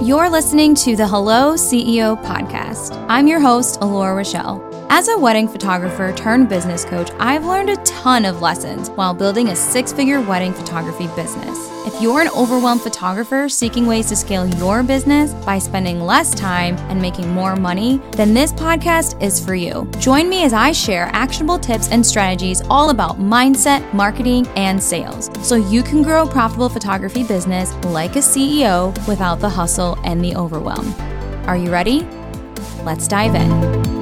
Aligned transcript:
You're 0.00 0.30
listening 0.30 0.76
to 0.76 0.94
the 0.94 1.08
Hello 1.08 1.54
CEO 1.54 2.22
podcast. 2.22 2.94
I'm 3.08 3.26
your 3.26 3.40
host, 3.40 3.78
Alora 3.80 4.22
Rachelle. 4.22 4.67
As 4.90 5.08
a 5.08 5.18
wedding 5.18 5.46
photographer 5.48 6.12
turned 6.16 6.48
business 6.48 6.82
coach, 6.82 7.10
I've 7.18 7.44
learned 7.44 7.68
a 7.68 7.76
ton 7.84 8.24
of 8.24 8.40
lessons 8.40 8.88
while 8.88 9.12
building 9.12 9.48
a 9.48 9.56
six 9.56 9.92
figure 9.92 10.22
wedding 10.22 10.54
photography 10.54 11.08
business. 11.08 11.58
If 11.86 12.00
you're 12.00 12.22
an 12.22 12.30
overwhelmed 12.30 12.80
photographer 12.80 13.50
seeking 13.50 13.86
ways 13.86 14.08
to 14.08 14.16
scale 14.16 14.46
your 14.46 14.82
business 14.82 15.34
by 15.44 15.58
spending 15.58 16.00
less 16.00 16.34
time 16.34 16.74
and 16.88 17.02
making 17.02 17.30
more 17.30 17.54
money, 17.54 18.00
then 18.12 18.32
this 18.32 18.50
podcast 18.52 19.22
is 19.22 19.44
for 19.44 19.54
you. 19.54 19.88
Join 19.98 20.28
me 20.30 20.44
as 20.44 20.54
I 20.54 20.72
share 20.72 21.10
actionable 21.12 21.58
tips 21.58 21.90
and 21.90 22.04
strategies 22.04 22.62
all 22.70 22.88
about 22.88 23.18
mindset, 23.20 23.92
marketing, 23.92 24.46
and 24.56 24.82
sales 24.82 25.30
so 25.46 25.56
you 25.56 25.82
can 25.82 26.02
grow 26.02 26.26
a 26.26 26.30
profitable 26.30 26.70
photography 26.70 27.24
business 27.24 27.74
like 27.84 28.16
a 28.16 28.20
CEO 28.20 28.96
without 29.06 29.38
the 29.38 29.50
hustle 29.50 29.98
and 30.04 30.24
the 30.24 30.34
overwhelm. 30.34 30.94
Are 31.46 31.58
you 31.58 31.70
ready? 31.70 32.06
Let's 32.84 33.06
dive 33.06 33.34
in. 33.34 33.97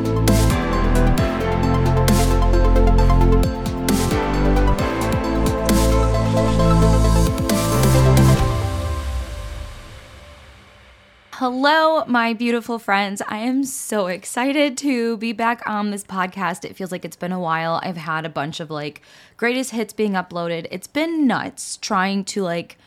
Hello, 11.49 12.05
my 12.07 12.33
beautiful 12.33 12.81
friends. 12.81 13.23
I 13.29 13.37
am 13.37 13.63
so 13.63 14.09
excited 14.09 14.77
to 14.79 15.17
be 15.19 15.33
back 15.33 15.63
on 15.65 15.93
this 15.93 16.03
podcast. 16.03 16.65
It 16.65 16.75
feels 16.75 16.91
like 16.91 17.05
it's 17.05 17.15
been 17.15 17.31
a 17.31 17.39
while. 17.39 17.79
I've 17.85 17.97
had 17.97 18.25
a 18.25 18.29
bunch 18.29 18.59
of 18.59 18.69
like 18.69 19.01
greatest 19.37 19.71
hits 19.71 19.93
being 19.93 20.15
uploaded. 20.15 20.67
It's 20.73 20.89
been 20.89 21.29
nuts 21.29 21.77
trying 21.77 22.25
to 22.25 22.43
like 22.43 22.79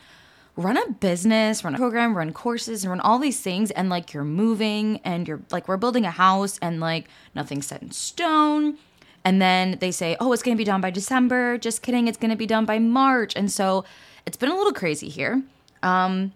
run 0.56 0.76
a 0.76 0.90
business, 0.90 1.64
run 1.64 1.74
a 1.74 1.78
program, 1.78 2.14
run 2.14 2.34
courses, 2.34 2.84
and 2.84 2.90
run 2.90 3.00
all 3.00 3.18
these 3.18 3.40
things. 3.40 3.70
And 3.70 3.88
like 3.88 4.12
you're 4.12 4.24
moving 4.24 5.00
and 5.04 5.26
you're 5.26 5.40
like, 5.50 5.66
we're 5.66 5.78
building 5.78 6.04
a 6.04 6.10
house 6.10 6.58
and 6.58 6.80
like 6.80 7.08
nothing's 7.34 7.66
set 7.66 7.80
in 7.80 7.92
stone. 7.92 8.76
And 9.24 9.40
then 9.40 9.78
they 9.80 9.90
say, 9.90 10.18
oh, 10.20 10.34
it's 10.34 10.42
going 10.42 10.54
to 10.54 10.60
be 10.60 10.66
done 10.66 10.82
by 10.82 10.90
December. 10.90 11.56
Just 11.56 11.80
kidding. 11.80 12.08
It's 12.08 12.18
going 12.18 12.30
to 12.30 12.36
be 12.36 12.46
done 12.46 12.66
by 12.66 12.78
March. 12.78 13.32
And 13.36 13.50
so 13.50 13.86
it's 14.26 14.36
been 14.36 14.50
a 14.50 14.54
little 14.54 14.74
crazy 14.74 15.08
here. 15.08 15.42
Um, 15.82 16.32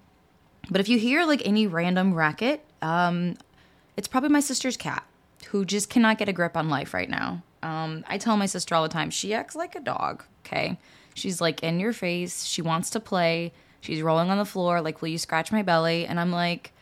but 0.70 0.80
if 0.80 0.88
you 0.88 0.98
hear 0.98 1.24
like 1.24 1.42
any 1.44 1.66
random 1.66 2.14
racket, 2.14 2.64
um, 2.82 3.36
it's 3.96 4.08
probably 4.08 4.30
my 4.30 4.40
sister's 4.40 4.76
cat 4.76 5.04
who 5.48 5.64
just 5.64 5.90
cannot 5.90 6.18
get 6.18 6.28
a 6.28 6.32
grip 6.32 6.56
on 6.56 6.68
life 6.68 6.94
right 6.94 7.08
now. 7.08 7.42
Um, 7.62 8.04
I 8.08 8.18
tell 8.18 8.36
my 8.36 8.46
sister 8.46 8.74
all 8.74 8.82
the 8.82 8.88
time, 8.88 9.10
she 9.10 9.32
acts 9.34 9.54
like 9.54 9.74
a 9.74 9.80
dog, 9.80 10.24
okay? 10.44 10.78
She's 11.14 11.40
like 11.40 11.62
in 11.62 11.80
your 11.80 11.92
face. 11.92 12.44
She 12.44 12.60
wants 12.60 12.90
to 12.90 13.00
play. 13.00 13.52
She's 13.80 14.02
rolling 14.02 14.30
on 14.30 14.38
the 14.38 14.44
floor, 14.44 14.80
like, 14.80 15.00
will 15.00 15.08
you 15.08 15.18
scratch 15.18 15.52
my 15.52 15.62
belly? 15.62 16.06
And 16.06 16.18
I'm 16.18 16.30
like, 16.30 16.72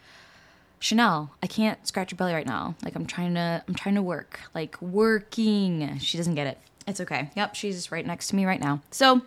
Chanel, 0.82 1.30
I 1.40 1.46
can't 1.46 1.86
scratch 1.86 2.10
your 2.10 2.16
belly 2.16 2.34
right 2.34 2.46
now. 2.46 2.74
Like 2.84 2.96
I'm 2.96 3.06
trying 3.06 3.34
to 3.34 3.62
I'm 3.68 3.74
trying 3.74 3.94
to 3.94 4.02
work. 4.02 4.40
Like 4.52 4.80
working. 4.82 5.98
She 5.98 6.16
doesn't 6.16 6.34
get 6.34 6.48
it. 6.48 6.58
It's 6.88 7.00
okay. 7.00 7.30
Yep, 7.36 7.54
she's 7.54 7.92
right 7.92 8.04
next 8.04 8.28
to 8.28 8.36
me 8.36 8.46
right 8.46 8.60
now. 8.60 8.80
So 8.90 9.22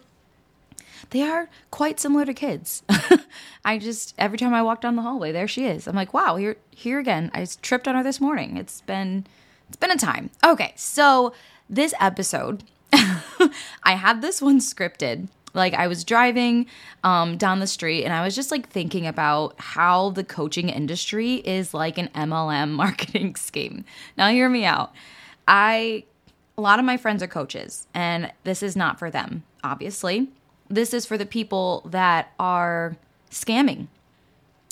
they 1.10 1.22
are 1.22 1.50
quite 1.72 2.00
similar 2.00 2.26
to 2.26 2.34
kids. 2.34 2.84
I 3.66 3.78
just 3.78 4.14
every 4.18 4.38
time 4.38 4.54
I 4.54 4.62
walk 4.62 4.82
down 4.82 4.96
the 4.96 5.02
hallway, 5.02 5.32
there 5.32 5.48
she 5.48 5.66
is. 5.66 5.88
I'm 5.88 5.96
like, 5.96 6.14
wow, 6.14 6.36
here 6.36 6.58
here 6.72 7.00
again. 7.00 7.32
I 7.34 7.46
tripped 7.62 7.88
on 7.88 7.96
her 7.96 8.04
this 8.04 8.22
morning. 8.22 8.58
It's 8.58 8.82
been 8.82 9.26
it's 9.68 9.78
been 9.78 9.92
a 9.92 9.98
time. 9.98 10.30
Okay, 10.46 10.74
so 10.76 11.34
this 11.70 11.94
episode, 12.00 12.64
I 12.94 13.94
had 13.96 14.22
this 14.22 14.42
one 14.42 14.60
scripted. 14.60 15.28
Like 15.54 15.74
I 15.74 15.88
was 15.88 16.04
driving 16.04 16.66
um, 17.04 17.38
down 17.38 17.60
the 17.60 17.68
street 17.68 18.04
and 18.04 18.14
I 18.14 18.26
was 18.26 18.36
just 18.36 18.52
like 18.52 18.68
thinking 18.68 19.08
about 19.08 19.56
how 19.58 20.10
the 20.10 20.24
coaching 20.24 20.68
industry 20.68 21.36
is 21.36 21.74
like 21.74 21.98
an 21.98 22.10
MLM 22.10 22.72
marketing 22.72 23.36
scheme. 23.36 23.86
Now 24.18 24.30
hear 24.30 24.50
me 24.50 24.66
out. 24.66 24.94
I 25.48 26.04
a 26.58 26.62
lot 26.62 26.80
of 26.80 26.86
my 26.86 26.98
friends 26.98 27.24
are 27.24 27.28
coaches 27.28 27.88
and 27.94 28.32
this 28.44 28.64
is 28.64 28.76
not 28.76 29.00
for 29.00 29.10
them, 29.10 29.44
obviously 29.64 30.30
this 30.70 30.94
is 30.94 31.06
for 31.06 31.18
the 31.18 31.26
people 31.26 31.82
that 31.90 32.34
are 32.40 32.98
scamming. 33.30 33.88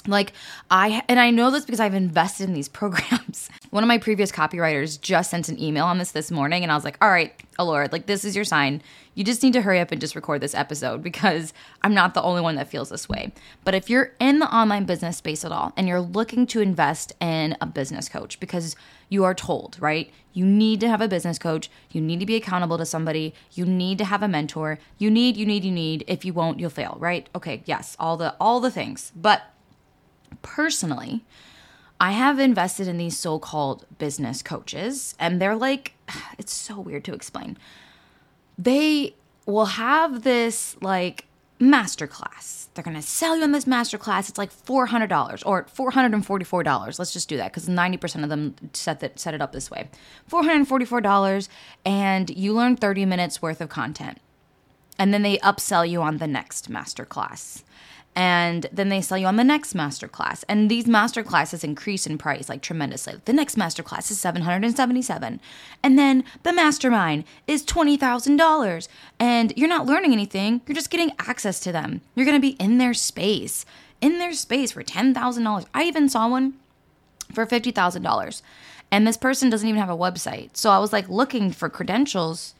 Like 0.07 0.33
I 0.69 1.03
and 1.07 1.19
I 1.19 1.29
know 1.29 1.51
this 1.51 1.65
because 1.65 1.79
I've 1.79 1.93
invested 1.93 2.47
in 2.47 2.53
these 2.53 2.69
programs. 2.79 3.49
One 3.69 3.83
of 3.83 3.87
my 3.87 3.97
previous 3.97 4.31
copywriters 4.31 4.99
just 4.99 5.31
sent 5.31 5.49
an 5.49 5.61
email 5.61 5.85
on 5.85 5.97
this 5.97 6.11
this 6.11 6.31
morning 6.31 6.63
and 6.63 6.71
I 6.71 6.75
was 6.75 6.83
like, 6.83 6.97
"All 7.01 7.09
right, 7.09 7.33
Lord, 7.59 7.91
like 7.91 8.05
this 8.05 8.25
is 8.25 8.35
your 8.35 8.45
sign. 8.45 8.81
You 9.15 9.23
just 9.23 9.43
need 9.43 9.53
to 9.53 9.61
hurry 9.61 9.79
up 9.79 9.91
and 9.91 10.01
just 10.01 10.15
record 10.15 10.41
this 10.41 10.55
episode 10.55 11.03
because 11.03 11.53
I'm 11.83 11.93
not 11.93 12.15
the 12.15 12.23
only 12.23 12.41
one 12.41 12.55
that 12.55 12.67
feels 12.67 12.89
this 12.89 13.07
way. 13.07 13.31
But 13.63 13.75
if 13.75 13.89
you're 13.89 14.13
in 14.19 14.39
the 14.39 14.53
online 14.53 14.85
business 14.85 15.17
space 15.17 15.45
at 15.45 15.51
all 15.51 15.71
and 15.77 15.87
you're 15.87 16.01
looking 16.01 16.47
to 16.47 16.61
invest 16.61 17.13
in 17.21 17.55
a 17.61 17.67
business 17.67 18.09
coach 18.09 18.39
because 18.39 18.75
you 19.09 19.23
are 19.23 19.35
told, 19.35 19.77
right? 19.79 20.11
You 20.33 20.45
need 20.45 20.79
to 20.79 20.89
have 20.89 21.01
a 21.01 21.07
business 21.07 21.37
coach, 21.37 21.69
you 21.91 22.01
need 22.01 22.19
to 22.19 22.25
be 22.25 22.35
accountable 22.35 22.79
to 22.79 22.85
somebody, 22.87 23.35
you 23.51 23.65
need 23.65 23.99
to 23.99 24.05
have 24.05 24.23
a 24.23 24.27
mentor. 24.27 24.79
You 24.97 25.11
need, 25.11 25.37
you 25.37 25.45
need, 25.45 25.63
you 25.63 25.71
need. 25.71 26.03
If 26.07 26.25
you 26.25 26.33
won't, 26.33 26.59
you'll 26.59 26.71
fail, 26.71 26.97
right? 26.99 27.29
Okay, 27.35 27.61
yes, 27.65 27.95
all 27.99 28.17
the 28.17 28.35
all 28.39 28.59
the 28.59 28.71
things. 28.71 29.11
But 29.15 29.43
personally, 30.41 31.23
I 31.99 32.11
have 32.11 32.39
invested 32.39 32.87
in 32.87 32.97
these 32.97 33.17
so 33.17 33.39
called 33.39 33.85
business 33.97 34.41
coaches, 34.41 35.15
and 35.19 35.41
they're 35.41 35.55
like, 35.55 35.93
it's 36.37 36.53
so 36.53 36.79
weird 36.79 37.05
to 37.05 37.13
explain 37.13 37.57
they 38.57 39.15
will 39.45 39.65
have 39.65 40.23
this 40.23 40.75
like 40.81 41.25
masterclass. 41.59 42.67
They're 42.73 42.83
going 42.83 42.95
to 42.95 43.01
sell 43.01 43.37
you 43.37 43.43
on 43.43 43.51
this 43.51 43.65
masterclass. 43.65 44.29
It's 44.29 44.37
like 44.37 44.51
$400 44.51 45.43
or 45.45 45.63
$444. 45.65 46.99
Let's 46.99 47.13
just 47.13 47.29
do 47.29 47.37
that 47.37 47.51
because 47.51 47.69
90% 47.69 48.23
of 48.23 48.29
them 48.29 48.55
set, 48.73 48.99
that, 49.01 49.19
set 49.19 49.33
it 49.33 49.41
up 49.41 49.51
this 49.51 49.69
way. 49.69 49.89
$444 50.29 51.47
and 51.85 52.29
you 52.31 52.53
learn 52.53 52.75
30 52.75 53.05
minutes 53.05 53.41
worth 53.41 53.61
of 53.61 53.69
content. 53.69 54.19
And 54.97 55.13
then 55.13 55.21
they 55.21 55.37
upsell 55.39 55.87
you 55.87 56.01
on 56.01 56.17
the 56.17 56.27
next 56.27 56.71
masterclass 56.71 57.63
and 58.15 58.67
then 58.71 58.89
they 58.89 59.01
sell 59.01 59.17
you 59.17 59.25
on 59.25 59.37
the 59.37 59.43
next 59.43 59.73
masterclass. 59.73 60.43
And 60.47 60.69
these 60.69 60.85
masterclasses 60.85 61.63
increase 61.63 62.05
in 62.05 62.17
price 62.17 62.47
like 62.47 62.61
tremendously. 62.61 63.15
The 63.25 63.33
next 63.33 63.57
masterclass 63.57 64.11
is 64.11 64.19
777. 64.19 65.39
And 65.81 65.99
then 65.99 66.23
the 66.43 66.53
mastermind 66.53 67.23
is 67.47 67.65
$20,000. 67.65 68.87
And 69.19 69.53
you're 69.55 69.67
not 69.67 69.85
learning 69.85 70.13
anything, 70.13 70.61
you're 70.67 70.75
just 70.75 70.91
getting 70.91 71.13
access 71.19 71.59
to 71.61 71.71
them. 71.71 72.01
You're 72.15 72.25
going 72.25 72.37
to 72.37 72.47
be 72.47 72.55
in 72.59 72.77
their 72.77 72.93
space, 72.93 73.65
in 73.99 74.19
their 74.19 74.33
space 74.33 74.71
for 74.71 74.83
$10,000. 74.83 75.65
I 75.73 75.83
even 75.83 76.09
saw 76.09 76.27
one 76.27 76.53
for 77.33 77.45
$50,000. 77.45 78.41
And 78.91 79.07
this 79.07 79.17
person 79.17 79.49
doesn't 79.49 79.67
even 79.67 79.81
have 79.81 79.89
a 79.89 79.97
website. 79.97 80.55
So 80.55 80.69
I 80.69 80.77
was 80.77 80.93
like 80.93 81.09
looking 81.09 81.51
for 81.51 81.67
credentials 81.67 82.53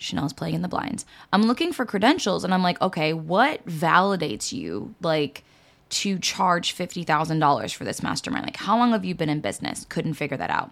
Chanel's 0.00 0.32
playing 0.32 0.54
in 0.54 0.62
the 0.62 0.68
blinds. 0.68 1.04
I'm 1.32 1.42
looking 1.42 1.72
for 1.72 1.84
credentials 1.84 2.42
and 2.42 2.54
I'm 2.54 2.62
like, 2.62 2.80
okay, 2.80 3.12
what 3.12 3.64
validates 3.66 4.50
you 4.50 4.94
like 5.02 5.44
to 5.90 6.18
charge 6.18 6.74
$50,000 6.74 7.74
for 7.74 7.84
this 7.84 8.02
mastermind? 8.02 8.46
Like, 8.46 8.56
how 8.56 8.78
long 8.78 8.92
have 8.92 9.04
you 9.04 9.14
been 9.14 9.28
in 9.28 9.40
business? 9.40 9.84
Couldn't 9.88 10.14
figure 10.14 10.38
that 10.38 10.50
out. 10.50 10.70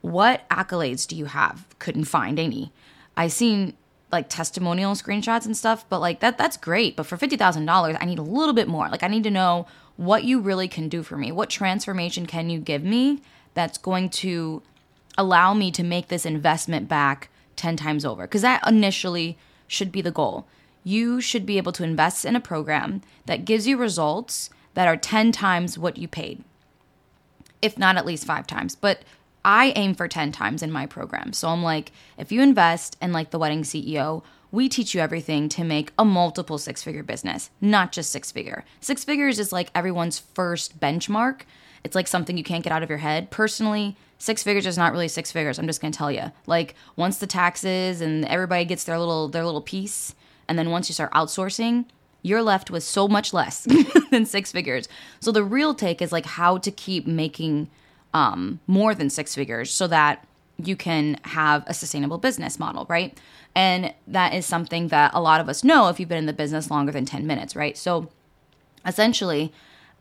What 0.00 0.48
accolades 0.48 1.06
do 1.06 1.16
you 1.16 1.26
have? 1.26 1.66
Couldn't 1.78 2.04
find 2.04 2.38
any. 2.38 2.72
I 3.16 3.28
seen 3.28 3.74
like 4.10 4.28
testimonial 4.28 4.94
screenshots 4.94 5.46
and 5.46 5.56
stuff, 5.56 5.84
but 5.88 6.00
like 6.00 6.20
that 6.20 6.36
that's 6.36 6.56
great, 6.56 6.96
but 6.96 7.06
for 7.06 7.16
$50,000, 7.16 7.96
I 8.00 8.04
need 8.04 8.18
a 8.18 8.22
little 8.22 8.54
bit 8.54 8.68
more. 8.68 8.88
Like 8.88 9.02
I 9.02 9.08
need 9.08 9.24
to 9.24 9.30
know 9.30 9.66
what 9.96 10.24
you 10.24 10.40
really 10.40 10.66
can 10.66 10.88
do 10.88 11.02
for 11.02 11.16
me. 11.16 11.30
What 11.30 11.48
transformation 11.48 12.26
can 12.26 12.50
you 12.50 12.58
give 12.58 12.82
me 12.82 13.22
that's 13.54 13.78
going 13.78 14.10
to 14.10 14.62
allow 15.16 15.54
me 15.54 15.70
to 15.70 15.84
make 15.84 16.08
this 16.08 16.26
investment 16.26 16.88
back 16.88 17.28
10 17.56 17.76
times 17.76 18.04
over 18.04 18.24
because 18.24 18.42
that 18.42 18.66
initially 18.66 19.38
should 19.66 19.92
be 19.92 20.00
the 20.00 20.10
goal. 20.10 20.46
You 20.82 21.20
should 21.20 21.46
be 21.46 21.56
able 21.56 21.72
to 21.72 21.84
invest 21.84 22.24
in 22.24 22.36
a 22.36 22.40
program 22.40 23.02
that 23.26 23.44
gives 23.44 23.66
you 23.66 23.76
results 23.76 24.50
that 24.74 24.88
are 24.88 24.96
10 24.96 25.32
times 25.32 25.78
what 25.78 25.96
you 25.96 26.06
paid, 26.08 26.44
if 27.62 27.78
not 27.78 27.96
at 27.96 28.06
least 28.06 28.26
five 28.26 28.46
times. 28.46 28.74
But 28.74 29.02
I 29.44 29.72
aim 29.76 29.94
for 29.94 30.08
10 30.08 30.32
times 30.32 30.62
in 30.62 30.72
my 30.72 30.86
program. 30.86 31.32
So 31.32 31.48
I'm 31.48 31.62
like, 31.62 31.92
if 32.18 32.32
you 32.32 32.42
invest 32.42 32.96
in 33.00 33.12
like 33.12 33.30
the 33.30 33.38
wedding 33.38 33.62
CEO, 33.62 34.22
we 34.50 34.68
teach 34.68 34.94
you 34.94 35.00
everything 35.00 35.48
to 35.50 35.64
make 35.64 35.92
a 35.98 36.04
multiple 36.04 36.58
six 36.58 36.82
figure 36.82 37.02
business, 37.02 37.50
not 37.60 37.92
just 37.92 38.12
six 38.12 38.30
figure. 38.30 38.64
Six 38.80 39.04
figures 39.04 39.38
is 39.38 39.52
like 39.52 39.70
everyone's 39.74 40.18
first 40.18 40.78
benchmark. 40.78 41.40
It's 41.84 41.94
like 41.94 42.08
something 42.08 42.36
you 42.36 42.44
can't 42.44 42.64
get 42.64 42.72
out 42.72 42.82
of 42.82 42.88
your 42.88 42.98
head. 42.98 43.30
Personally, 43.30 43.96
six 44.18 44.42
figures 44.42 44.66
is 44.66 44.78
not 44.78 44.92
really 44.92 45.08
six 45.08 45.30
figures. 45.30 45.58
I'm 45.58 45.66
just 45.66 45.80
gonna 45.80 45.92
tell 45.92 46.10
you. 46.10 46.32
Like 46.46 46.74
once 46.96 47.18
the 47.18 47.26
taxes 47.26 48.00
and 48.00 48.24
everybody 48.24 48.64
gets 48.64 48.84
their 48.84 48.98
little 48.98 49.28
their 49.28 49.44
little 49.44 49.60
piece, 49.60 50.14
and 50.48 50.58
then 50.58 50.70
once 50.70 50.88
you 50.88 50.94
start 50.94 51.12
outsourcing, 51.12 51.84
you're 52.22 52.42
left 52.42 52.70
with 52.70 52.82
so 52.82 53.06
much 53.06 53.32
less 53.32 53.66
than 54.10 54.24
six 54.24 54.50
figures. 54.50 54.88
So 55.20 55.30
the 55.30 55.44
real 55.44 55.74
take 55.74 56.00
is 56.00 56.10
like 56.10 56.26
how 56.26 56.58
to 56.58 56.70
keep 56.70 57.06
making 57.06 57.68
um, 58.14 58.60
more 58.66 58.94
than 58.94 59.10
six 59.10 59.34
figures 59.34 59.70
so 59.70 59.86
that 59.88 60.26
you 60.56 60.76
can 60.76 61.18
have 61.24 61.64
a 61.66 61.74
sustainable 61.74 62.16
business 62.18 62.58
model, 62.58 62.86
right? 62.88 63.18
And 63.54 63.92
that 64.06 64.34
is 64.34 64.46
something 64.46 64.88
that 64.88 65.10
a 65.14 65.20
lot 65.20 65.40
of 65.40 65.48
us 65.48 65.64
know 65.64 65.88
if 65.88 66.00
you've 66.00 66.08
been 66.08 66.18
in 66.18 66.26
the 66.26 66.32
business 66.32 66.70
longer 66.70 66.92
than 66.92 67.04
10 67.04 67.26
minutes, 67.26 67.54
right? 67.54 67.76
So 67.76 68.08
essentially, 68.86 69.52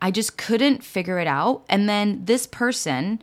I 0.03 0.11
just 0.11 0.37
couldn't 0.37 0.83
figure 0.83 1.17
it 1.17 1.27
out. 1.27 1.63
And 1.69 1.87
then 1.87 2.25
this 2.25 2.45
person 2.45 3.21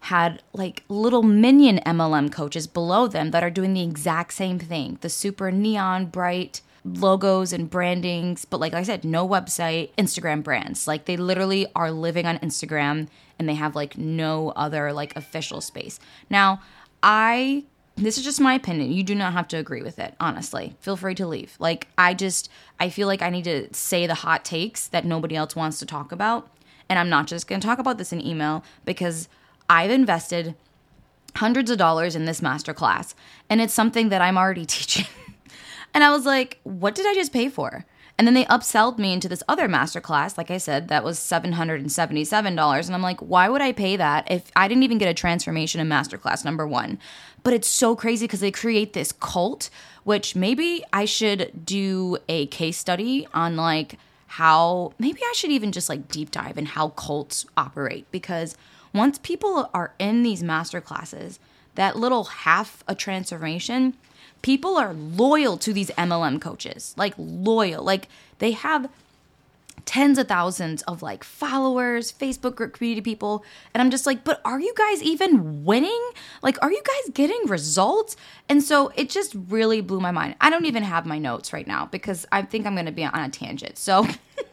had 0.00 0.42
like 0.52 0.84
little 0.88 1.22
minion 1.22 1.80
MLM 1.86 2.30
coaches 2.30 2.66
below 2.66 3.08
them 3.08 3.30
that 3.30 3.42
are 3.42 3.50
doing 3.50 3.72
the 3.72 3.82
exact 3.82 4.34
same 4.34 4.58
thing 4.58 4.98
the 5.00 5.08
super 5.08 5.50
neon 5.50 6.06
bright 6.06 6.60
logos 6.84 7.52
and 7.52 7.68
brandings, 7.68 8.44
but 8.44 8.60
like 8.60 8.72
I 8.74 8.82
said, 8.82 9.04
no 9.04 9.26
website, 9.26 9.90
Instagram 9.96 10.42
brands. 10.42 10.86
Like 10.86 11.06
they 11.06 11.16
literally 11.16 11.66
are 11.74 11.90
living 11.90 12.26
on 12.26 12.38
Instagram 12.38 13.08
and 13.38 13.48
they 13.48 13.54
have 13.54 13.74
like 13.74 13.98
no 13.98 14.50
other 14.50 14.92
like 14.92 15.16
official 15.16 15.60
space. 15.60 16.00
Now, 16.28 16.60
I 17.02 17.64
this 18.00 18.18
is 18.18 18.24
just 18.24 18.40
my 18.40 18.54
opinion. 18.54 18.92
You 18.92 19.02
do 19.02 19.14
not 19.14 19.32
have 19.32 19.48
to 19.48 19.56
agree 19.56 19.82
with 19.82 19.98
it, 19.98 20.14
honestly. 20.20 20.76
Feel 20.80 20.96
free 20.96 21.14
to 21.16 21.26
leave. 21.26 21.56
Like 21.58 21.88
I 21.98 22.14
just 22.14 22.50
I 22.78 22.88
feel 22.88 23.06
like 23.06 23.22
I 23.22 23.30
need 23.30 23.44
to 23.44 23.72
say 23.72 24.06
the 24.06 24.14
hot 24.14 24.44
takes 24.44 24.86
that 24.88 25.04
nobody 25.04 25.36
else 25.36 25.54
wants 25.54 25.78
to 25.80 25.86
talk 25.86 26.12
about. 26.12 26.48
And 26.88 26.98
I'm 26.98 27.08
not 27.08 27.26
just 27.26 27.46
going 27.46 27.60
to 27.60 27.66
talk 27.66 27.78
about 27.78 27.98
this 27.98 28.12
in 28.12 28.24
email 28.24 28.64
because 28.84 29.28
I've 29.68 29.90
invested 29.90 30.56
hundreds 31.36 31.70
of 31.70 31.78
dollars 31.78 32.16
in 32.16 32.24
this 32.24 32.40
masterclass 32.40 33.14
and 33.48 33.60
it's 33.60 33.72
something 33.72 34.08
that 34.08 34.20
I'm 34.20 34.36
already 34.36 34.66
teaching. 34.66 35.06
and 35.94 36.02
I 36.02 36.10
was 36.10 36.26
like, 36.26 36.58
what 36.64 36.94
did 36.94 37.06
I 37.06 37.14
just 37.14 37.32
pay 37.32 37.48
for? 37.48 37.84
And 38.20 38.26
then 38.26 38.34
they 38.34 38.44
upselled 38.44 38.98
me 38.98 39.14
into 39.14 39.30
this 39.30 39.42
other 39.48 39.66
masterclass, 39.66 40.36
like 40.36 40.50
I 40.50 40.58
said, 40.58 40.88
that 40.88 41.04
was 41.04 41.18
$777. 41.18 42.86
And 42.86 42.94
I'm 42.94 43.00
like, 43.00 43.18
why 43.20 43.48
would 43.48 43.62
I 43.62 43.72
pay 43.72 43.96
that 43.96 44.30
if 44.30 44.52
I 44.54 44.68
didn't 44.68 44.82
even 44.82 44.98
get 44.98 45.08
a 45.08 45.14
transformation 45.14 45.80
in 45.80 45.88
masterclass 45.88 46.44
number 46.44 46.66
one? 46.66 46.98
But 47.42 47.54
it's 47.54 47.66
so 47.66 47.96
crazy 47.96 48.26
because 48.26 48.40
they 48.40 48.50
create 48.50 48.92
this 48.92 49.10
cult, 49.10 49.70
which 50.04 50.36
maybe 50.36 50.84
I 50.92 51.06
should 51.06 51.64
do 51.64 52.18
a 52.28 52.44
case 52.48 52.76
study 52.76 53.26
on 53.32 53.56
like 53.56 53.98
how 54.26 54.92
maybe 54.98 55.22
I 55.22 55.32
should 55.34 55.50
even 55.50 55.72
just 55.72 55.88
like 55.88 56.08
deep 56.08 56.30
dive 56.30 56.58
in 56.58 56.66
how 56.66 56.90
cults 56.90 57.46
operate 57.56 58.04
because 58.10 58.54
once 58.92 59.16
people 59.16 59.70
are 59.72 59.94
in 59.98 60.24
these 60.24 60.42
master 60.42 60.82
classes, 60.82 61.40
that 61.74 61.96
little 61.96 62.24
half 62.24 62.84
a 62.86 62.94
transformation, 62.94 63.94
people 64.42 64.76
are 64.76 64.92
loyal 64.94 65.56
to 65.58 65.72
these 65.72 65.90
MLM 65.90 66.40
coaches. 66.40 66.94
Like 66.96 67.14
loyal. 67.16 67.84
Like 67.84 68.08
they 68.38 68.52
have 68.52 68.90
tens 69.84 70.18
of 70.18 70.28
thousands 70.28 70.82
of 70.82 71.02
like 71.02 71.24
followers, 71.24 72.12
Facebook 72.12 72.54
group 72.54 72.74
community 72.74 73.00
people. 73.00 73.44
And 73.74 73.82
I'm 73.82 73.90
just 73.90 74.06
like, 74.06 74.24
but 74.24 74.40
are 74.44 74.60
you 74.60 74.72
guys 74.76 75.02
even 75.02 75.64
winning? 75.64 76.10
Like, 76.42 76.62
are 76.62 76.70
you 76.70 76.82
guys 76.82 77.12
getting 77.12 77.40
results? 77.46 78.16
And 78.48 78.62
so 78.62 78.92
it 78.96 79.10
just 79.10 79.34
really 79.48 79.80
blew 79.80 80.00
my 80.00 80.10
mind. 80.10 80.36
I 80.40 80.50
don't 80.50 80.66
even 80.66 80.82
have 80.82 81.06
my 81.06 81.18
notes 81.18 81.52
right 81.52 81.66
now 81.66 81.86
because 81.86 82.26
I 82.30 82.42
think 82.42 82.66
I'm 82.66 82.74
going 82.74 82.86
to 82.86 82.92
be 82.92 83.04
on 83.04 83.18
a 83.18 83.28
tangent. 83.28 83.78
So, 83.78 84.06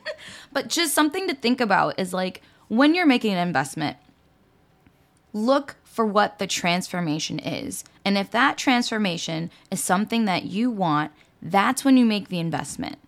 but 0.51 0.69
just 0.69 0.93
something 0.93 1.27
to 1.27 1.35
think 1.35 1.61
about 1.61 1.99
is 1.99 2.13
like 2.13 2.41
when 2.67 2.95
you're 2.95 3.05
making 3.05 3.33
an 3.33 3.47
investment, 3.47 3.97
look 5.33 5.75
for 5.83 6.05
what 6.05 6.39
the 6.39 6.47
transformation 6.47 7.39
is. 7.39 7.83
And 8.07 8.17
if 8.17 8.31
that 8.31 8.57
transformation 8.57 9.51
is 9.69 9.83
something 9.83 10.23
that 10.23 10.45
you 10.45 10.71
want, 10.71 11.11
that's 11.41 11.83
when 11.83 11.97
you 11.97 12.05
make 12.05 12.29
the 12.29 12.39
investment. 12.39 12.99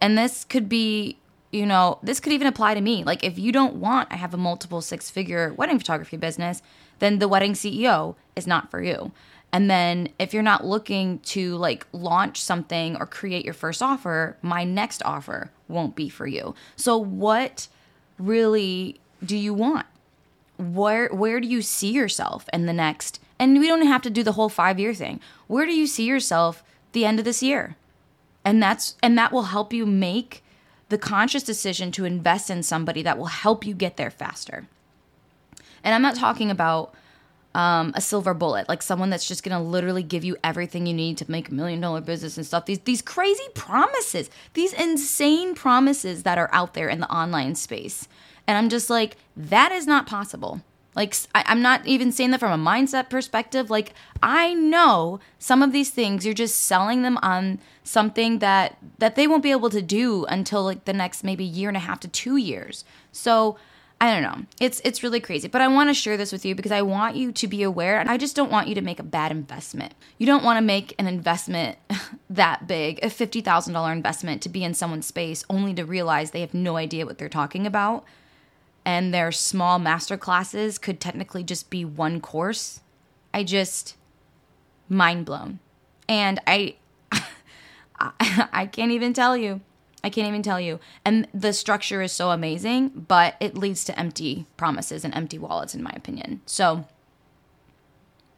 And 0.00 0.16
this 0.16 0.46
could 0.46 0.66
be, 0.66 1.18
you 1.52 1.66
know, 1.66 1.98
this 2.02 2.20
could 2.20 2.32
even 2.32 2.46
apply 2.46 2.72
to 2.72 2.80
me. 2.80 3.04
Like 3.04 3.22
if 3.22 3.38
you 3.38 3.52
don't 3.52 3.74
want, 3.74 4.10
I 4.10 4.16
have 4.16 4.32
a 4.32 4.38
multiple 4.38 4.80
six 4.80 5.10
figure 5.10 5.52
wedding 5.52 5.78
photography 5.78 6.16
business, 6.16 6.62
then 7.00 7.18
the 7.18 7.28
wedding 7.28 7.52
CEO 7.52 8.14
is 8.34 8.46
not 8.46 8.70
for 8.70 8.82
you. 8.82 9.12
And 9.52 9.70
then 9.70 10.08
if 10.18 10.32
you're 10.32 10.42
not 10.42 10.64
looking 10.64 11.18
to 11.34 11.56
like 11.56 11.86
launch 11.92 12.40
something 12.40 12.96
or 12.96 13.04
create 13.04 13.44
your 13.44 13.52
first 13.52 13.82
offer, 13.82 14.38
my 14.40 14.64
next 14.64 15.02
offer 15.04 15.50
won't 15.68 15.94
be 15.94 16.08
for 16.08 16.26
you. 16.26 16.54
So 16.76 16.96
what 16.96 17.68
really 18.18 19.02
do 19.22 19.36
you 19.36 19.52
want? 19.52 19.84
where 20.58 21.08
where 21.08 21.40
do 21.40 21.46
you 21.46 21.62
see 21.62 21.90
yourself 21.90 22.48
in 22.52 22.66
the 22.66 22.72
next 22.72 23.20
and 23.38 23.58
we 23.58 23.68
don't 23.68 23.86
have 23.86 24.02
to 24.02 24.10
do 24.10 24.22
the 24.22 24.32
whole 24.32 24.48
5 24.48 24.78
year 24.78 24.94
thing 24.94 25.20
where 25.46 25.66
do 25.66 25.72
you 25.72 25.86
see 25.86 26.04
yourself 26.04 26.62
the 26.92 27.04
end 27.04 27.18
of 27.18 27.24
this 27.24 27.42
year 27.42 27.76
and 28.44 28.62
that's 28.62 28.96
and 29.02 29.16
that 29.18 29.32
will 29.32 29.44
help 29.44 29.72
you 29.72 29.86
make 29.86 30.42
the 30.88 30.98
conscious 30.98 31.42
decision 31.42 31.90
to 31.92 32.04
invest 32.04 32.48
in 32.50 32.62
somebody 32.62 33.02
that 33.02 33.18
will 33.18 33.26
help 33.26 33.66
you 33.66 33.74
get 33.74 33.96
there 33.96 34.10
faster 34.10 34.66
and 35.82 35.94
i'm 35.94 36.02
not 36.02 36.16
talking 36.16 36.50
about 36.50 36.94
um, 37.56 37.92
a 37.94 38.02
silver 38.02 38.34
bullet, 38.34 38.68
like 38.68 38.82
someone 38.82 39.08
that's 39.08 39.26
just 39.26 39.42
gonna 39.42 39.62
literally 39.62 40.02
give 40.02 40.24
you 40.24 40.36
everything 40.44 40.86
you 40.86 40.92
need 40.92 41.16
to 41.16 41.30
make 41.30 41.48
a 41.48 41.54
million 41.54 41.80
dollar 41.80 42.02
business 42.02 42.36
and 42.36 42.44
stuff. 42.44 42.66
These 42.66 42.80
these 42.80 43.00
crazy 43.00 43.48
promises, 43.54 44.28
these 44.52 44.74
insane 44.74 45.54
promises 45.54 46.22
that 46.24 46.36
are 46.36 46.50
out 46.52 46.74
there 46.74 46.90
in 46.90 47.00
the 47.00 47.10
online 47.10 47.54
space. 47.54 48.08
And 48.46 48.58
I'm 48.58 48.68
just 48.68 48.90
like, 48.90 49.16
that 49.34 49.72
is 49.72 49.86
not 49.86 50.06
possible. 50.06 50.60
Like, 50.96 51.14
I, 51.34 51.44
am 51.46 51.60
not 51.60 51.86
even 51.86 52.10
saying 52.10 52.30
that 52.30 52.40
from 52.40 52.58
a 52.58 52.70
mindset 52.70 53.10
perspective. 53.10 53.68
Like, 53.68 53.92
I 54.22 54.54
know 54.54 55.20
some 55.38 55.62
of 55.62 55.70
these 55.70 55.90
things 55.90 56.24
you're 56.24 56.34
just 56.34 56.64
selling 56.64 57.02
them 57.02 57.18
on 57.22 57.60
something 57.84 58.40
that 58.40 58.78
that 58.98 59.14
they 59.14 59.28
won't 59.28 59.42
be 59.42 59.50
able 59.52 59.70
to 59.70 59.82
do 59.82 60.24
until 60.24 60.64
like 60.64 60.86
the 60.86 60.92
next 60.92 61.22
maybe 61.22 61.44
year 61.44 61.68
and 61.68 61.76
a 61.76 61.80
half 61.80 62.00
to 62.00 62.08
two 62.08 62.36
years. 62.36 62.84
So 63.12 63.56
I 64.00 64.12
don't 64.12 64.22
know. 64.22 64.46
It's 64.60 64.80
it's 64.84 65.02
really 65.02 65.20
crazy, 65.20 65.48
but 65.48 65.62
I 65.62 65.68
want 65.68 65.88
to 65.88 65.94
share 65.94 66.16
this 66.16 66.32
with 66.32 66.44
you 66.44 66.54
because 66.54 66.72
I 66.72 66.82
want 66.82 67.16
you 67.16 67.32
to 67.32 67.46
be 67.46 67.62
aware 67.62 67.98
and 67.98 68.10
I 68.10 68.16
just 68.16 68.36
don't 68.36 68.50
want 68.50 68.68
you 68.68 68.74
to 68.74 68.82
make 68.82 68.98
a 68.98 69.04
bad 69.04 69.30
investment. 69.30 69.94
You 70.18 70.26
don't 70.26 70.44
want 70.44 70.58
to 70.58 70.62
make 70.62 70.94
an 70.98 71.06
investment 71.06 71.78
that 72.30 72.66
big, 72.66 72.98
a 73.02 73.08
$50,000 73.08 73.92
investment 73.92 74.42
to 74.42 74.48
be 74.48 74.64
in 74.64 74.74
someone's 74.74 75.06
space 75.06 75.44
only 75.48 75.72
to 75.74 75.84
realize 75.84 76.30
they 76.30 76.40
have 76.40 76.52
no 76.54 76.76
idea 76.76 77.06
what 77.06 77.16
they're 77.16 77.28
talking 77.28 77.66
about 77.66 78.04
and 78.86 79.12
their 79.12 79.32
small 79.32 79.80
master 79.80 80.16
classes 80.16 80.78
could 80.78 81.00
technically 81.00 81.42
just 81.42 81.68
be 81.68 81.84
one 81.84 82.20
course. 82.20 82.80
I 83.34 83.42
just 83.42 83.96
mind 84.88 85.26
blown. 85.26 85.58
And 86.08 86.40
I 86.46 86.76
I 88.00 88.66
can't 88.70 88.92
even 88.92 89.12
tell 89.12 89.36
you. 89.36 89.60
I 90.04 90.08
can't 90.08 90.28
even 90.28 90.42
tell 90.42 90.60
you. 90.60 90.78
And 91.04 91.26
the 91.34 91.52
structure 91.52 92.00
is 92.00 92.12
so 92.12 92.30
amazing, 92.30 93.06
but 93.08 93.34
it 93.40 93.58
leads 93.58 93.82
to 93.84 93.98
empty 93.98 94.46
promises 94.56 95.04
and 95.04 95.12
empty 95.14 95.36
wallets 95.36 95.74
in 95.74 95.82
my 95.82 95.92
opinion. 95.96 96.42
So 96.46 96.86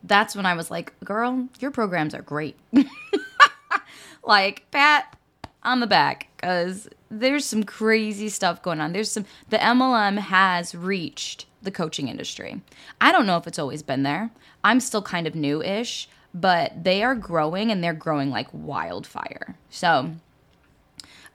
that's 0.03 0.35
when 0.35 0.47
I 0.47 0.55
was 0.55 0.71
like, 0.71 0.99
"Girl, 1.05 1.49
your 1.61 1.71
programs 1.71 2.15
are 2.15 2.23
great." 2.23 2.57
like, 4.23 4.71
pat 4.71 5.15
on 5.63 5.81
the 5.81 5.87
back 5.87 6.29
cuz 6.39 6.89
there's 7.11 7.45
some 7.45 7.65
crazy 7.65 8.29
stuff 8.29 8.63
going 8.63 8.81
on. 8.81 8.93
There's 8.93 9.11
some 9.11 9.25
the 9.49 9.59
MLM 9.59 10.19
has 10.19 10.75
reached 10.75 11.47
the 11.63 11.71
coaching 11.71 12.09
industry. 12.09 12.61
I 13.01 13.13
don't 13.13 13.27
know 13.27 13.37
if 13.37 13.47
it's 13.47 13.59
always 13.59 13.83
been 13.83 14.03
there. 14.03 14.31
I'm 14.63 14.81
still 14.81 15.03
kind 15.03 15.27
of 15.27 15.35
new-ish, 15.35 16.09
but 16.35 16.85
they 16.85 17.03
are 17.03 17.15
growing 17.15 17.71
and 17.71 17.83
they're 17.83 17.95
growing 17.95 18.31
like 18.31 18.49
wildfire. 18.53 19.57
So 19.71 20.13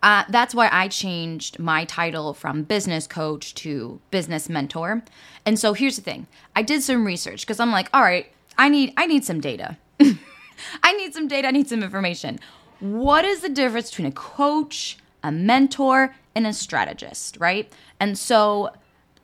uh, 0.01 0.23
that's 0.29 0.53
why 0.53 0.69
I 0.71 0.87
changed 0.87 1.59
my 1.59 1.85
title 1.85 2.33
from 2.33 2.63
business 2.63 3.07
coach 3.07 3.55
to 3.55 3.99
business 4.11 4.49
mentor. 4.49 5.03
And 5.45 5.59
so 5.59 5.73
here's 5.73 5.95
the 5.95 6.01
thing: 6.01 6.27
I 6.55 6.61
did 6.61 6.83
some 6.83 7.05
research 7.05 7.41
because 7.41 7.59
I'm 7.59 7.71
like, 7.71 7.89
all 7.93 8.01
right, 8.01 8.31
I 8.57 8.69
need 8.69 8.93
I 8.97 9.07
need 9.07 9.25
some 9.25 9.39
data. 9.39 9.77
I 10.83 10.93
need 10.93 11.13
some 11.13 11.27
data. 11.27 11.47
I 11.47 11.51
need 11.51 11.67
some 11.67 11.83
information. 11.83 12.39
What 12.79 13.25
is 13.25 13.41
the 13.41 13.49
difference 13.49 13.89
between 13.89 14.07
a 14.07 14.11
coach? 14.11 14.97
A 15.23 15.31
mentor, 15.31 16.13
and 16.35 16.47
a 16.47 16.53
strategist, 16.53 17.37
right? 17.39 17.71
And 17.99 18.17
so 18.17 18.71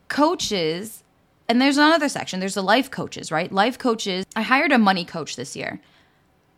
coaches, 0.08 1.02
and 1.48 1.60
there's 1.60 1.76
another 1.76 2.08
section, 2.08 2.40
there's 2.40 2.54
the 2.54 2.62
life 2.62 2.90
coaches, 2.90 3.30
right? 3.32 3.50
Life 3.50 3.78
coaches, 3.78 4.24
I 4.36 4.42
hired 4.42 4.72
a 4.72 4.78
money 4.78 5.04
coach 5.04 5.36
this 5.36 5.56
year, 5.56 5.80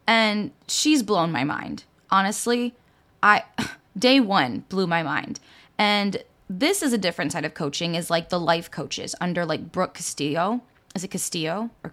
and 0.06 0.50
she's 0.68 1.02
blown 1.02 1.32
my 1.32 1.44
mind. 1.44 1.84
Honestly, 2.11 2.75
I 3.22 3.44
day 3.99 4.20
1 4.20 4.64
blew 4.68 4.87
my 4.87 5.02
mind. 5.02 5.40
And 5.78 6.22
this 6.49 6.82
is 6.82 6.92
a 6.92 6.99
different 6.99 7.32
side 7.32 7.44
of 7.44 7.54
coaching 7.54 7.94
is 7.94 8.11
like 8.11 8.28
the 8.28 8.40
life 8.40 8.70
coaches 8.70 9.14
under 9.20 9.46
like 9.46 9.72
Brooke 9.72 9.94
Castillo. 9.94 10.61
Is 10.94 11.02
it 11.02 11.11
Castillo 11.11 11.70
or 11.82 11.90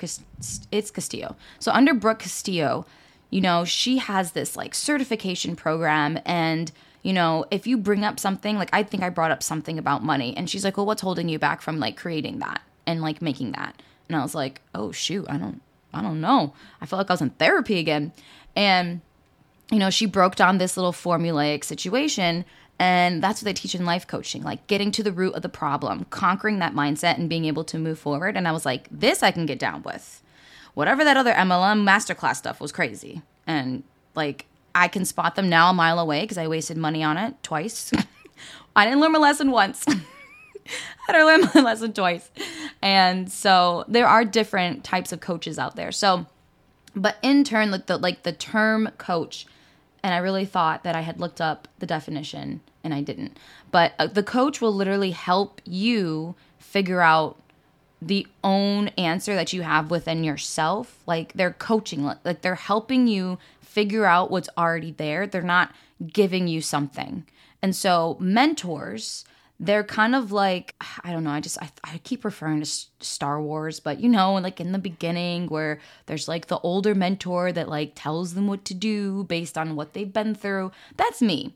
it's 0.72 0.92
Castillo? 0.92 1.38
So 1.60 1.72
under 1.72 1.94
Brooke 1.94 2.20
Castillo, 2.20 2.86
you 3.30 3.40
know, 3.40 3.64
she 3.64 4.00
has 4.00 4.32
this 4.32 4.58
like 4.58 4.76
certification 4.76 5.56
program 5.56 6.20
and 6.26 6.72
you 7.02 7.14
know, 7.14 7.46
if 7.52 7.66
you 7.66 7.78
bring 7.78 8.04
up 8.04 8.20
something, 8.20 8.58
like 8.58 8.70
I 8.74 8.84
think 8.84 9.04
I 9.04 9.10
brought 9.10 9.32
up 9.32 9.44
something 9.44 9.78
about 9.80 10.04
money, 10.04 10.36
and 10.36 10.50
she's 10.50 10.64
like, 10.64 10.78
well, 10.78 10.86
what's 10.86 11.02
holding 11.02 11.30
you 11.30 11.40
back 11.40 11.62
from 11.62 11.80
like 11.80 11.98
creating 11.98 12.40
that 12.40 12.62
and 12.86 13.02
like 13.02 13.22
making 13.22 13.54
that? 13.54 13.82
And 14.08 14.16
I 14.16 14.22
was 14.22 14.36
like, 14.36 14.62
oh 14.74 14.92
shoot, 14.92 15.26
I 15.30 15.38
don't, 15.38 15.62
I 15.94 16.02
don't 16.02 16.22
know. 16.22 16.54
I 16.82 16.86
felt 16.86 16.98
like 16.98 17.10
I 17.10 17.14
was 17.14 17.22
in 17.22 17.32
therapy 17.32 17.80
again, 17.80 18.12
and 18.56 19.02
you 19.72 19.80
know, 19.80 19.90
she 19.90 20.06
broke 20.06 20.36
down 20.36 20.58
this 20.58 20.78
little 20.78 20.94
formulaic 20.94 21.64
situation. 21.64 22.46
And 22.82 23.22
that's 23.22 23.42
what 23.42 23.46
they 23.46 23.54
teach 23.54 23.76
in 23.76 23.86
life 23.86 24.08
coaching, 24.08 24.42
like 24.42 24.66
getting 24.68 24.90
to 24.94 25.04
the 25.04 25.12
root 25.12 25.34
of 25.34 25.42
the 25.42 25.50
problem, 25.50 26.06
conquering 26.12 26.60
that 26.60 26.74
mindset 26.74 27.18
and 27.18 27.28
being 27.28 27.44
able 27.44 27.66
to 27.66 27.78
move 27.78 28.00
forward. 28.00 28.38
And 28.38 28.48
I 28.48 28.54
was 28.54 28.66
like, 28.66 28.88
this 28.90 29.22
I 29.22 29.32
can 29.32 29.46
get 29.46 29.60
down 29.60 29.84
with. 29.84 30.24
Whatever 30.76 31.04
that 31.04 31.18
other 31.18 31.34
MLM 31.34 31.84
masterclass 31.84 32.38
stuff 32.38 32.62
was 32.62 32.72
crazy. 32.72 33.22
And 33.46 33.84
like, 34.16 34.46
I 34.76 34.88
can 34.88 35.06
spot 35.06 35.36
them 35.36 35.50
now 35.50 35.70
a 35.70 35.74
mile 35.74 36.00
away 36.00 36.22
because 36.22 36.38
I 36.38 36.48
wasted 36.48 36.78
money 36.78 37.04
on 37.04 37.18
it 37.18 37.42
twice. 37.44 37.92
I 38.76 38.86
didn't 38.86 39.02
learn 39.02 39.12
my 39.12 39.20
lesson 39.20 39.52
once. 39.52 39.86
had 41.08 41.18
to 41.18 41.26
learn 41.26 41.50
my 41.54 41.62
lesson 41.62 41.94
twice. 41.94 42.30
And 42.82 43.32
so 43.32 43.86
there 43.88 44.08
are 44.08 44.24
different 44.24 44.84
types 44.84 45.12
of 45.12 45.20
coaches 45.20 45.58
out 45.58 45.76
there. 45.76 45.92
So, 45.92 46.26
but 46.96 47.18
in 47.22 47.44
turn, 47.44 47.72
like 47.72 47.88
the 47.88 47.98
like 47.98 48.24
the 48.24 48.32
term 48.32 48.90
coach, 48.98 49.46
and 50.04 50.14
I 50.14 50.18
really 50.18 50.46
thought 50.46 50.84
that 50.84 50.96
I 50.96 51.02
had 51.02 51.20
looked 51.20 51.42
up 51.42 51.68
the 51.80 51.86
definition 51.86 52.62
and 52.84 52.94
I 52.94 53.02
didn't. 53.02 53.38
But 53.72 53.94
uh, 54.00 54.08
the 54.08 54.24
coach 54.24 54.62
will 54.62 54.74
literally 54.74 55.12
help 55.12 55.62
you 55.66 56.36
figure 56.58 57.02
out 57.02 57.38
the 58.02 58.28
own 58.44 58.88
answer 58.90 59.36
that 59.36 59.54
you 59.54 59.62
have 59.62 59.92
within 59.92 60.24
yourself. 60.24 60.98
Like 61.06 61.34
they're 61.34 61.54
coaching, 61.54 62.04
like 62.24 62.42
they're 62.42 62.56
helping 62.56 63.08
you 63.08 63.38
figure 63.62 64.06
out 64.06 64.32
what's 64.32 64.50
already 64.58 64.92
there. 64.92 65.28
They're 65.28 65.42
not 65.42 65.74
giving 66.12 66.48
you 66.48 66.62
something. 66.62 67.26
And 67.62 67.76
so 67.76 68.18
mentors, 68.20 69.26
they're 69.60 69.84
kind 69.84 70.16
of 70.16 70.32
like 70.32 70.76
I 71.04 71.12
don't 71.12 71.24
know. 71.24 71.32
I 71.32 71.42
just 71.42 71.62
I, 71.62 71.70
I 71.84 71.98
keep 72.00 72.24
referring 72.24 72.62
to 72.62 72.66
Star 72.66 73.42
Wars, 73.42 73.80
but 73.80 74.00
you 74.00 74.10
know, 74.10 74.36
like 74.36 74.62
in 74.62 74.72
the 74.72 74.80
beginning 74.80 75.48
where 75.48 75.80
there's 76.06 76.28
like 76.28 76.48
the 76.48 76.60
older 76.60 76.96
mentor 76.96 77.52
that 77.52 77.70
like 77.70 77.92
tells 77.96 78.34
them 78.34 78.48
what 78.48 78.66
to 78.66 78.74
do 78.74 79.24
based 79.26 79.58
on 79.58 79.76
what 79.76 79.94
they've 79.94 80.12
been 80.12 80.36
through. 80.36 80.72
That's 80.96 81.22
me. 81.22 81.54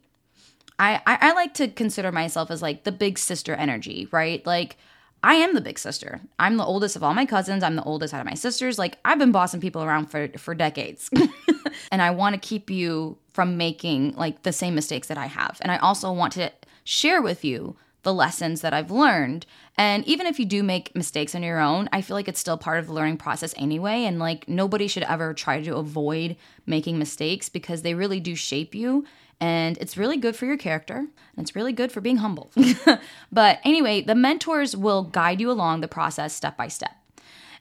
I, 0.79 1.01
I, 1.05 1.17
I 1.29 1.33
like 1.33 1.53
to 1.55 1.67
consider 1.67 2.12
myself 2.12 2.50
as 2.50 2.62
like 2.62 2.83
the 2.83 2.91
big 2.91 3.19
sister 3.19 3.53
energy, 3.53 4.07
right? 4.12 4.45
Like 4.45 4.77
I 5.23 5.35
am 5.35 5.53
the 5.53 5.61
big 5.61 5.79
sister. 5.79 6.19
I'm 6.37 6.57
the 6.57 6.65
oldest 6.65 6.97
of 6.97 7.03
all 7.03 7.13
my 7.13 7.25
cousins. 7.25 7.63
I'm 7.63 7.77
the 7.77 7.83
oldest 7.83 8.13
out 8.13 8.19
of 8.19 8.25
my 8.25 8.33
sisters. 8.33 8.77
Like 8.77 8.97
I've 9.05 9.17
been 9.17 9.31
bossing 9.31 9.61
people 9.61 9.81
around 9.81 10.07
for 10.07 10.27
for 10.37 10.53
decades. 10.53 11.09
and 11.91 12.01
I 12.01 12.11
want 12.11 12.33
to 12.35 12.47
keep 12.47 12.69
you 12.69 13.17
from 13.33 13.57
making 13.57 14.15
like 14.15 14.43
the 14.43 14.51
same 14.51 14.75
mistakes 14.75 15.07
that 15.07 15.17
I 15.17 15.27
have. 15.27 15.57
And 15.61 15.71
I 15.71 15.77
also 15.77 16.11
want 16.11 16.33
to 16.33 16.51
share 16.83 17.21
with 17.21 17.45
you 17.45 17.77
the 18.03 18.13
lessons 18.13 18.59
that 18.61 18.73
I've 18.73 18.91
learned. 18.91 19.45
And 19.77 20.05
even 20.05 20.27
if 20.27 20.37
you 20.37 20.45
do 20.45 20.61
make 20.61 20.93
mistakes 20.93 21.33
on 21.33 21.41
your 21.41 21.59
own, 21.59 21.87
I 21.93 22.01
feel 22.01 22.15
like 22.15 22.27
it's 22.27 22.39
still 22.39 22.57
part 22.57 22.79
of 22.79 22.87
the 22.87 22.93
learning 22.93 23.17
process 23.17 23.53
anyway. 23.57 24.03
And 24.03 24.19
like 24.19 24.47
nobody 24.49 24.87
should 24.87 25.03
ever 25.03 25.33
try 25.33 25.61
to 25.63 25.77
avoid 25.77 26.35
making 26.65 26.99
mistakes 26.99 27.47
because 27.47 27.81
they 27.81 27.93
really 27.93 28.19
do 28.19 28.35
shape 28.35 28.75
you 28.75 29.05
and 29.43 29.77
it's 29.79 29.97
really 29.97 30.15
good 30.15 30.38
for 30.38 30.45
your 30.45 30.55
character 30.55 30.95
and 30.95 31.09
it's 31.35 31.53
really 31.53 31.73
good 31.73 31.91
for 31.91 32.00
being 32.00 32.15
humble. 32.15 32.50
but 33.31 33.59
anyway, 33.65 34.00
the 34.00 34.15
mentors 34.15 34.73
will 34.73 35.03
guide 35.03 35.41
you 35.41 35.51
along 35.51 35.81
the 35.81 35.89
process 35.89 36.33
step 36.33 36.55
by 36.55 36.69
step. 36.69 36.95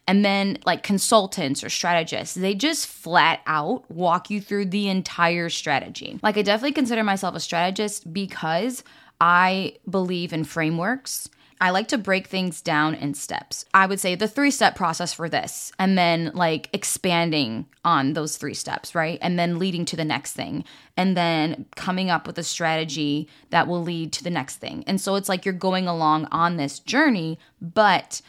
And 0.07 0.25
then, 0.25 0.59
like 0.65 0.85
consultants 0.85 1.65
or 1.65 1.69
strategists, 1.69 2.37
they 2.37 2.55
just 2.55 2.87
flat 2.87 3.41
out 3.49 3.91
walk 3.91 4.31
you 4.31 4.41
through 4.41 4.67
the 4.67 4.89
entire 4.89 5.49
strategy. 5.49 6.21
Like, 6.23 6.37
I 6.37 6.43
definitely 6.43 6.73
consider 6.73 7.03
myself 7.03 7.35
a 7.35 7.41
strategist 7.41 8.12
because 8.12 8.85
I 9.21 9.75
believe 9.91 10.33
in 10.33 10.45
frameworks 10.45 11.29
I 11.62 11.71
like 11.71 11.87
to 11.88 11.97
break 11.99 12.26
things 12.26 12.61
down 12.61 12.97
in 12.97 13.14
steps. 13.14 13.64
I 13.73 13.87
would 13.87 14.00
say 14.00 14.16
the 14.16 14.26
three 14.26 14.50
step 14.50 14.75
process 14.75 15.12
for 15.12 15.28
this, 15.28 15.71
and 15.78 15.97
then 15.97 16.33
like 16.35 16.69
expanding 16.73 17.66
on 17.85 18.14
those 18.14 18.37
three 18.37 18.52
steps, 18.52 18.97
right? 18.97 19.16
And 19.23 19.38
then 19.38 19.61
leading 19.61 19.85
to 19.85 19.97
the 19.97 20.04
next 20.04 20.33
thing, 20.33 20.64
and 20.97 21.16
then 21.16 21.66
coming 21.76 22.11
up 22.11 22.26
with 22.26 22.37
a 22.37 22.42
strategy 22.42 23.28
that 23.50 23.69
will 23.69 23.81
lead 23.81 24.12
to 24.14 24.25
the 24.25 24.31
next 24.31 24.57
thing. 24.57 24.83
And 24.88 25.00
so 25.00 25.14
it's 25.14 25.28
like 25.28 25.45
you're 25.45 25.54
going 25.54 25.87
along 25.87 26.26
on 26.33 26.57
this 26.57 26.81
journey, 26.81 27.38
but 27.61 28.23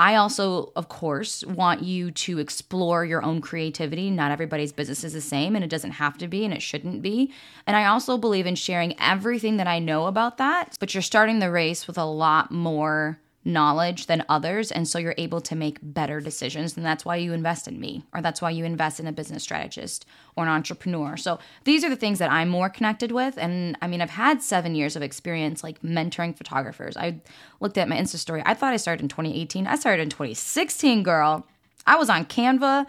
I 0.00 0.14
also, 0.14 0.72
of 0.76 0.88
course, 0.88 1.44
want 1.44 1.82
you 1.82 2.10
to 2.10 2.38
explore 2.38 3.04
your 3.04 3.22
own 3.22 3.42
creativity. 3.42 4.10
Not 4.10 4.30
everybody's 4.30 4.72
business 4.72 5.04
is 5.04 5.12
the 5.12 5.20
same, 5.20 5.54
and 5.54 5.62
it 5.62 5.68
doesn't 5.68 5.90
have 5.90 6.16
to 6.18 6.26
be, 6.26 6.42
and 6.42 6.54
it 6.54 6.62
shouldn't 6.62 7.02
be. 7.02 7.34
And 7.66 7.76
I 7.76 7.84
also 7.84 8.16
believe 8.16 8.46
in 8.46 8.54
sharing 8.54 8.98
everything 8.98 9.58
that 9.58 9.66
I 9.66 9.78
know 9.78 10.06
about 10.06 10.38
that, 10.38 10.74
but 10.80 10.94
you're 10.94 11.02
starting 11.02 11.38
the 11.38 11.50
race 11.50 11.86
with 11.86 11.98
a 11.98 12.06
lot 12.06 12.50
more 12.50 13.20
knowledge 13.44 14.06
than 14.06 14.22
others 14.28 14.70
and 14.70 14.86
so 14.86 14.98
you're 14.98 15.14
able 15.16 15.40
to 15.40 15.56
make 15.56 15.78
better 15.82 16.20
decisions 16.20 16.76
and 16.76 16.84
that's 16.84 17.06
why 17.06 17.16
you 17.16 17.32
invest 17.32 17.66
in 17.66 17.80
me 17.80 18.04
or 18.12 18.20
that's 18.20 18.42
why 18.42 18.50
you 18.50 18.66
invest 18.66 19.00
in 19.00 19.06
a 19.06 19.12
business 19.12 19.42
strategist 19.42 20.04
or 20.36 20.44
an 20.44 20.50
entrepreneur. 20.50 21.16
So 21.16 21.38
these 21.64 21.82
are 21.82 21.88
the 21.88 21.96
things 21.96 22.18
that 22.18 22.30
i'm 22.30 22.50
more 22.50 22.68
connected 22.68 23.12
with 23.12 23.38
and 23.38 23.78
i 23.80 23.86
mean 23.86 24.02
i've 24.02 24.10
had 24.10 24.42
seven 24.42 24.74
years 24.74 24.94
of 24.94 25.02
experience 25.02 25.64
like 25.64 25.80
mentoring 25.80 26.36
photographers. 26.36 26.98
I 26.98 27.20
looked 27.60 27.78
at 27.78 27.88
my 27.88 27.96
insta 27.96 28.16
story. 28.16 28.42
I 28.44 28.52
thought 28.52 28.74
i 28.74 28.76
started 28.76 29.02
in 29.02 29.08
2018 29.08 29.66
i 29.66 29.76
started 29.76 30.02
in 30.02 30.10
2016 30.10 31.02
girl. 31.02 31.46
I 31.86 31.96
was 31.96 32.10
on 32.10 32.26
canva 32.26 32.84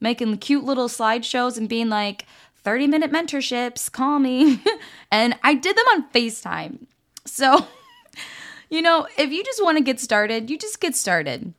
making 0.00 0.36
cute 0.36 0.64
little 0.64 0.88
slideshows 0.88 1.56
and 1.56 1.66
being 1.66 1.88
like 1.88 2.26
30 2.62 2.88
minute 2.88 3.10
mentorships 3.10 3.90
call 3.90 4.18
me. 4.18 4.62
And 5.10 5.38
i 5.42 5.54
did 5.54 5.76
them 5.76 5.86
on 5.94 6.10
facetime. 6.10 6.86
So 7.24 7.66
you 8.70 8.82
know, 8.82 9.06
if 9.16 9.30
you 9.30 9.44
just 9.44 9.62
want 9.62 9.78
to 9.78 9.84
get 9.84 10.00
started, 10.00 10.50
you 10.50 10.58
just 10.58 10.80
get 10.80 10.94
started. 10.94 11.52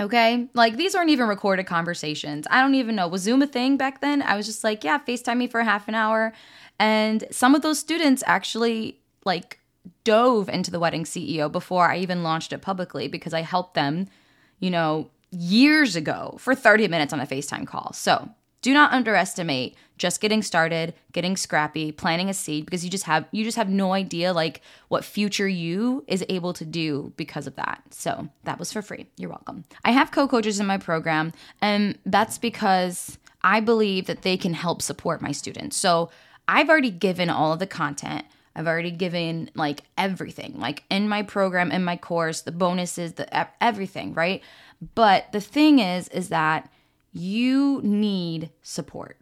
Okay? 0.00 0.48
Like 0.54 0.76
these 0.76 0.94
aren't 0.94 1.10
even 1.10 1.28
recorded 1.28 1.66
conversations. 1.66 2.46
I 2.50 2.60
don't 2.60 2.74
even 2.74 2.96
know. 2.96 3.08
Was 3.08 3.22
Zoom 3.22 3.42
a 3.42 3.46
thing 3.46 3.76
back 3.76 4.00
then? 4.00 4.22
I 4.22 4.36
was 4.36 4.46
just 4.46 4.64
like, 4.64 4.84
yeah, 4.84 4.98
FaceTime 4.98 5.36
me 5.36 5.46
for 5.46 5.62
half 5.62 5.88
an 5.88 5.94
hour. 5.94 6.32
And 6.78 7.24
some 7.30 7.54
of 7.54 7.62
those 7.62 7.78
students 7.78 8.22
actually 8.26 8.98
like 9.24 9.60
dove 10.02 10.48
into 10.48 10.70
the 10.70 10.80
wedding 10.80 11.04
CEO 11.04 11.50
before 11.50 11.90
I 11.90 11.98
even 11.98 12.22
launched 12.22 12.52
it 12.52 12.62
publicly 12.62 13.08
because 13.08 13.32
I 13.34 13.42
helped 13.42 13.74
them, 13.74 14.08
you 14.58 14.70
know, 14.70 15.10
years 15.30 15.96
ago 15.96 16.36
for 16.38 16.54
30 16.54 16.88
minutes 16.88 17.12
on 17.12 17.20
a 17.20 17.26
FaceTime 17.26 17.66
call. 17.66 17.92
So 17.92 18.28
do 18.64 18.72
not 18.72 18.94
underestimate 18.94 19.76
just 19.98 20.22
getting 20.22 20.40
started, 20.40 20.94
getting 21.12 21.36
scrappy, 21.36 21.92
planting 21.92 22.30
a 22.30 22.34
seed 22.34 22.64
because 22.64 22.82
you 22.82 22.90
just 22.90 23.04
have 23.04 23.26
you 23.30 23.44
just 23.44 23.58
have 23.58 23.68
no 23.68 23.92
idea 23.92 24.32
like 24.32 24.62
what 24.88 25.04
future 25.04 25.46
you 25.46 26.02
is 26.08 26.24
able 26.30 26.54
to 26.54 26.64
do 26.64 27.12
because 27.18 27.46
of 27.46 27.56
that. 27.56 27.82
So, 27.90 28.30
that 28.44 28.58
was 28.58 28.72
for 28.72 28.80
free. 28.80 29.06
You're 29.18 29.28
welcome. 29.28 29.66
I 29.84 29.90
have 29.90 30.12
co-coaches 30.12 30.60
in 30.60 30.66
my 30.66 30.78
program 30.78 31.34
and 31.60 31.98
that's 32.06 32.38
because 32.38 33.18
I 33.42 33.60
believe 33.60 34.06
that 34.06 34.22
they 34.22 34.38
can 34.38 34.54
help 34.54 34.80
support 34.80 35.20
my 35.20 35.32
students. 35.32 35.76
So, 35.76 36.10
I've 36.48 36.70
already 36.70 36.90
given 36.90 37.28
all 37.28 37.52
of 37.52 37.58
the 37.58 37.66
content. 37.66 38.24
I've 38.56 38.66
already 38.66 38.92
given 38.92 39.50
like 39.54 39.82
everything, 39.98 40.58
like 40.58 40.84
in 40.88 41.06
my 41.06 41.22
program, 41.22 41.70
in 41.70 41.84
my 41.84 41.98
course, 41.98 42.40
the 42.40 42.52
bonuses, 42.52 43.12
the 43.12 43.62
everything, 43.62 44.14
right? 44.14 44.42
But 44.94 45.32
the 45.32 45.40
thing 45.42 45.80
is 45.80 46.08
is 46.08 46.30
that 46.30 46.70
you 47.14 47.80
need 47.82 48.50
support. 48.62 49.16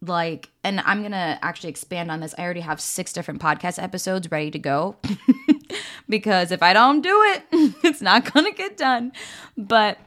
Like, 0.00 0.50
and 0.64 0.80
I'm 0.80 1.02
gonna 1.02 1.38
actually 1.42 1.70
expand 1.70 2.10
on 2.10 2.20
this. 2.20 2.34
I 2.38 2.42
already 2.42 2.60
have 2.60 2.80
six 2.80 3.12
different 3.12 3.40
podcast 3.40 3.80
episodes 3.82 4.30
ready 4.30 4.50
to 4.50 4.58
go 4.58 4.96
because 6.08 6.50
if 6.50 6.62
I 6.62 6.72
don't 6.72 7.02
do 7.02 7.22
it, 7.22 7.42
it's 7.84 8.00
not 8.00 8.32
gonna 8.32 8.52
get 8.52 8.76
done. 8.76 9.12
But 9.56 9.98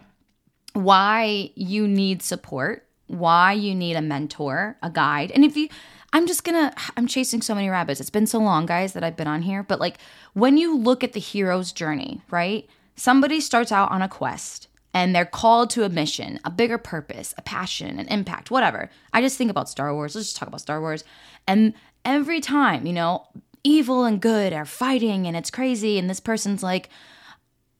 why 0.74 1.52
you 1.56 1.88
need 1.88 2.24
support, 2.24 2.88
why 3.08 3.54
you 3.54 3.76
need 3.76 3.96
a 3.96 4.02
mentor, 4.02 4.78
a 4.82 4.90
guide. 4.90 5.32
And 5.32 5.44
if 5.44 5.58
you, 5.58 5.68
I'm 6.14 6.26
just 6.26 6.44
gonna, 6.44 6.74
I'm 6.96 7.06
chasing 7.06 7.42
so 7.42 7.54
many 7.54 7.70
rabbits. 7.70 8.00
It's 8.00 8.10
been 8.10 8.28
so 8.28 8.40
long, 8.40 8.66
guys, 8.66 8.94
that 8.94 9.04
I've 9.04 9.18
been 9.18 9.28
on 9.28 9.42
here. 9.42 9.62
But 9.62 9.80
like, 9.80 9.98
when 10.34 10.58
you 10.58 10.78
look 10.78 11.04
at 11.04 11.14
the 11.14 11.20
hero's 11.20 11.72
journey, 11.72 12.22
right? 12.32 12.68
Somebody 12.96 13.42
starts 13.42 13.72
out 13.72 13.92
on 13.92 14.02
a 14.02 14.08
quest 14.08 14.68
and 14.94 15.16
they're 15.16 15.26
called 15.26 15.70
to 15.72 15.84
a 15.84 15.90
mission, 15.90 16.40
a 16.44 16.50
bigger 16.50 16.78
purpose, 16.78 17.34
a 17.38 17.42
passion, 17.42 18.00
an 18.00 18.08
impact, 18.08 18.52
whatever. 18.52 18.90
I 19.14 19.22
just 19.22 19.38
think 19.38 19.50
about 19.50 19.70
Star 19.70 19.94
Wars. 19.94 20.16
Let's 20.16 20.28
just 20.28 20.38
talk 20.38 20.48
about 20.48 20.62
Star 20.62 20.82
Wars. 20.82 21.04
And 21.48 21.74
every 22.04 22.42
time, 22.42 22.86
you 22.86 22.94
know, 22.94 23.28
evil 23.64 24.06
and 24.06 24.22
good 24.22 24.54
are 24.54 24.66
fighting 24.66 25.28
and 25.28 25.38
it's 25.38 25.52
crazy, 25.52 25.98
and 25.98 26.10
this 26.10 26.20
person's 26.20 26.64
like, 26.64 26.90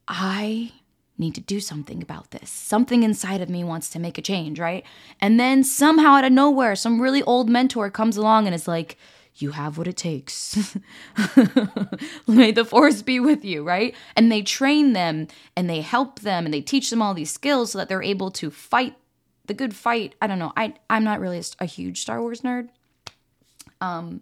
I 0.08 0.72
need 1.18 1.34
to 1.34 1.40
do 1.40 1.60
something 1.60 2.02
about 2.02 2.30
this. 2.30 2.50
Something 2.50 3.02
inside 3.02 3.40
of 3.40 3.48
me 3.48 3.62
wants 3.62 3.90
to 3.90 3.98
make 3.98 4.18
a 4.18 4.22
change, 4.22 4.58
right? 4.58 4.84
And 5.20 5.38
then 5.38 5.62
somehow 5.62 6.14
out 6.14 6.24
of 6.24 6.32
nowhere, 6.32 6.74
some 6.74 7.00
really 7.00 7.22
old 7.22 7.48
mentor 7.48 7.90
comes 7.90 8.16
along 8.16 8.46
and 8.46 8.54
is 8.54 8.66
like, 8.66 8.96
you 9.36 9.52
have 9.52 9.78
what 9.78 9.86
it 9.86 9.96
takes. 9.96 10.76
May 12.26 12.52
the 12.52 12.64
force 12.64 13.02
be 13.02 13.18
with 13.18 13.44
you, 13.44 13.64
right? 13.64 13.94
And 14.14 14.30
they 14.30 14.42
train 14.42 14.92
them 14.92 15.28
and 15.56 15.68
they 15.68 15.80
help 15.80 16.20
them 16.20 16.44
and 16.44 16.52
they 16.52 16.60
teach 16.60 16.90
them 16.90 17.00
all 17.00 17.14
these 17.14 17.30
skills 17.30 17.72
so 17.72 17.78
that 17.78 17.88
they're 17.88 18.02
able 18.02 18.30
to 18.32 18.50
fight 18.50 18.94
the 19.46 19.54
good 19.54 19.74
fight. 19.74 20.14
I 20.20 20.26
don't 20.26 20.38
know. 20.38 20.52
I 20.56 20.74
I'm 20.88 21.04
not 21.04 21.20
really 21.20 21.42
a, 21.58 21.64
huge 21.64 22.00
Star 22.00 22.20
Wars 22.20 22.42
nerd. 22.42 22.68
Um 23.80 24.20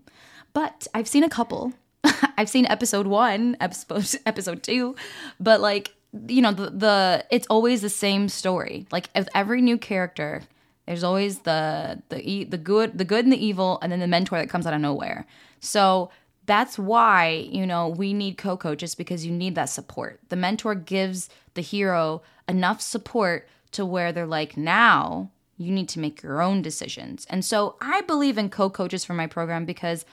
but 0.52 0.86
I've 0.94 1.08
seen 1.08 1.24
a 1.24 1.28
couple. 1.28 1.72
I've 2.36 2.48
seen 2.48 2.66
episode 2.66 3.06
1, 3.06 3.56
episode 3.60 4.20
episode 4.26 4.62
2, 4.62 4.94
but 5.38 5.60
like 5.60 5.94
you 6.28 6.42
know 6.42 6.52
the 6.52 6.70
the 6.70 7.26
it's 7.30 7.46
always 7.48 7.82
the 7.82 7.90
same 7.90 8.28
story. 8.28 8.86
Like 8.90 9.10
every 9.34 9.60
new 9.60 9.78
character, 9.78 10.42
there's 10.86 11.04
always 11.04 11.40
the 11.40 12.02
the 12.08 12.44
the 12.44 12.58
good 12.58 12.98
the 12.98 13.04
good 13.04 13.24
and 13.24 13.32
the 13.32 13.44
evil 13.44 13.78
and 13.82 13.92
then 13.92 14.00
the 14.00 14.06
mentor 14.06 14.38
that 14.38 14.50
comes 14.50 14.66
out 14.66 14.74
of 14.74 14.80
nowhere. 14.80 15.26
So 15.60 16.10
that's 16.46 16.78
why, 16.78 17.46
you 17.50 17.64
know, 17.66 17.88
we 17.88 18.12
need 18.12 18.36
co-coaches 18.36 18.94
because 18.94 19.24
you 19.24 19.30
need 19.30 19.54
that 19.54 19.68
support. 19.68 20.20
The 20.30 20.36
mentor 20.36 20.74
gives 20.74 21.28
the 21.54 21.60
hero 21.60 22.22
enough 22.48 22.80
support 22.80 23.48
to 23.72 23.86
where 23.86 24.12
they're 24.12 24.26
like, 24.26 24.56
"Now, 24.56 25.30
you 25.58 25.70
need 25.70 25.88
to 25.90 26.00
make 26.00 26.22
your 26.22 26.42
own 26.42 26.60
decisions." 26.60 27.26
And 27.30 27.44
so 27.44 27.76
I 27.80 28.00
believe 28.00 28.36
in 28.36 28.50
co-coaches 28.50 29.04
for 29.04 29.14
my 29.14 29.26
program 29.26 29.64
because 29.64 30.04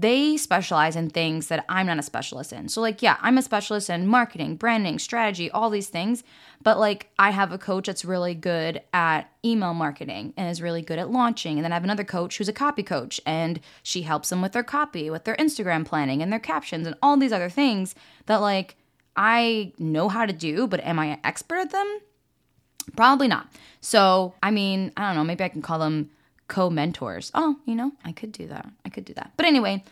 they 0.00 0.36
specialize 0.36 0.96
in 0.96 1.10
things 1.10 1.48
that 1.48 1.64
I'm 1.68 1.86
not 1.86 1.98
a 1.98 2.02
specialist 2.02 2.52
in. 2.52 2.68
So, 2.68 2.80
like, 2.80 3.02
yeah, 3.02 3.18
I'm 3.20 3.36
a 3.36 3.42
specialist 3.42 3.90
in 3.90 4.06
marketing, 4.06 4.56
branding, 4.56 4.98
strategy, 4.98 5.50
all 5.50 5.68
these 5.68 5.88
things. 5.88 6.24
But, 6.62 6.78
like, 6.78 7.10
I 7.18 7.30
have 7.30 7.52
a 7.52 7.58
coach 7.58 7.86
that's 7.86 8.04
really 8.04 8.34
good 8.34 8.82
at 8.94 9.30
email 9.44 9.74
marketing 9.74 10.32
and 10.36 10.50
is 10.50 10.62
really 10.62 10.80
good 10.80 10.98
at 10.98 11.10
launching. 11.10 11.58
And 11.58 11.64
then 11.64 11.72
I 11.72 11.76
have 11.76 11.84
another 11.84 12.04
coach 12.04 12.38
who's 12.38 12.48
a 12.48 12.52
copy 12.52 12.82
coach 12.82 13.20
and 13.26 13.60
she 13.82 14.02
helps 14.02 14.30
them 14.30 14.40
with 14.40 14.52
their 14.52 14.62
copy, 14.62 15.10
with 15.10 15.24
their 15.24 15.36
Instagram 15.36 15.84
planning 15.84 16.22
and 16.22 16.32
their 16.32 16.40
captions 16.40 16.86
and 16.86 16.96
all 17.02 17.16
these 17.16 17.32
other 17.32 17.50
things 17.50 17.94
that, 18.26 18.38
like, 18.38 18.76
I 19.16 19.72
know 19.78 20.08
how 20.08 20.24
to 20.24 20.32
do, 20.32 20.66
but 20.66 20.80
am 20.80 20.98
I 20.98 21.06
an 21.06 21.20
expert 21.24 21.58
at 21.58 21.70
them? 21.72 22.00
Probably 22.96 23.28
not. 23.28 23.48
So, 23.80 24.34
I 24.42 24.50
mean, 24.50 24.92
I 24.96 25.06
don't 25.06 25.16
know, 25.16 25.24
maybe 25.24 25.44
I 25.44 25.48
can 25.48 25.62
call 25.62 25.78
them 25.78 26.10
co 26.50 26.68
mentors. 26.68 27.30
Oh, 27.32 27.56
you 27.64 27.74
know, 27.74 27.92
I 28.04 28.12
could 28.12 28.32
do 28.32 28.46
that. 28.48 28.68
I 28.84 28.90
could 28.90 29.06
do 29.06 29.14
that. 29.14 29.32
But 29.38 29.46
anyway, 29.46 29.82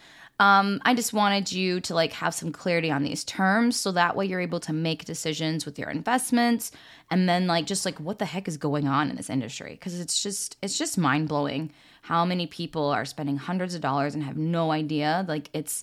um, 0.40 0.80
I 0.84 0.94
just 0.94 1.14
wanted 1.14 1.50
you 1.50 1.80
to 1.80 1.94
like 1.94 2.12
have 2.12 2.34
some 2.34 2.52
clarity 2.52 2.90
on 2.90 3.02
these 3.02 3.24
terms 3.24 3.76
so 3.76 3.92
that 3.92 4.14
way 4.14 4.26
you're 4.26 4.40
able 4.40 4.60
to 4.60 4.72
make 4.72 5.04
decisions 5.04 5.64
with 5.64 5.78
your 5.78 5.88
investments 5.88 6.70
and 7.10 7.28
then 7.28 7.46
like 7.46 7.66
just 7.66 7.84
like 7.86 7.98
what 7.98 8.18
the 8.18 8.26
heck 8.26 8.46
is 8.46 8.56
going 8.56 8.86
on 8.86 9.08
in 9.08 9.16
this 9.16 9.30
industry 9.30 9.72
because 9.72 9.98
it's 9.98 10.22
just 10.22 10.56
it's 10.62 10.78
just 10.78 10.98
mind 10.98 11.28
blowing 11.28 11.72
how 12.02 12.24
many 12.24 12.46
people 12.46 12.88
are 12.88 13.04
spending 13.04 13.36
hundreds 13.36 13.74
of 13.74 13.80
dollars 13.80 14.14
and 14.14 14.22
have 14.22 14.36
no 14.36 14.70
idea 14.70 15.24
like 15.26 15.50
it's 15.52 15.82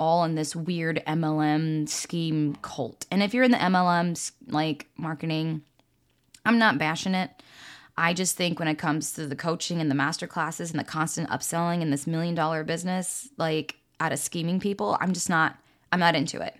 all 0.00 0.24
in 0.24 0.34
this 0.34 0.56
weird 0.56 1.00
MLM 1.06 1.88
scheme 1.88 2.56
cult. 2.56 3.06
And 3.12 3.22
if 3.22 3.32
you're 3.32 3.44
in 3.44 3.52
the 3.52 3.56
MLM 3.56 4.32
like 4.48 4.88
marketing, 4.96 5.62
I'm 6.44 6.58
not 6.58 6.76
bashing 6.76 7.14
it. 7.14 7.30
I 7.96 8.14
just 8.14 8.36
think 8.36 8.58
when 8.58 8.68
it 8.68 8.78
comes 8.78 9.12
to 9.12 9.26
the 9.26 9.36
coaching 9.36 9.80
and 9.80 9.90
the 9.90 9.94
master 9.94 10.26
classes 10.26 10.70
and 10.70 10.80
the 10.80 10.84
constant 10.84 11.28
upselling 11.28 11.82
and 11.82 11.92
this 11.92 12.06
million 12.06 12.34
dollar 12.34 12.64
business, 12.64 13.28
like 13.36 13.76
out 14.00 14.12
of 14.12 14.18
scheming 14.18 14.60
people, 14.60 14.96
I'm 15.00 15.12
just 15.12 15.28
not, 15.28 15.56
I'm 15.90 16.00
not 16.00 16.14
into 16.14 16.40
it. 16.40 16.56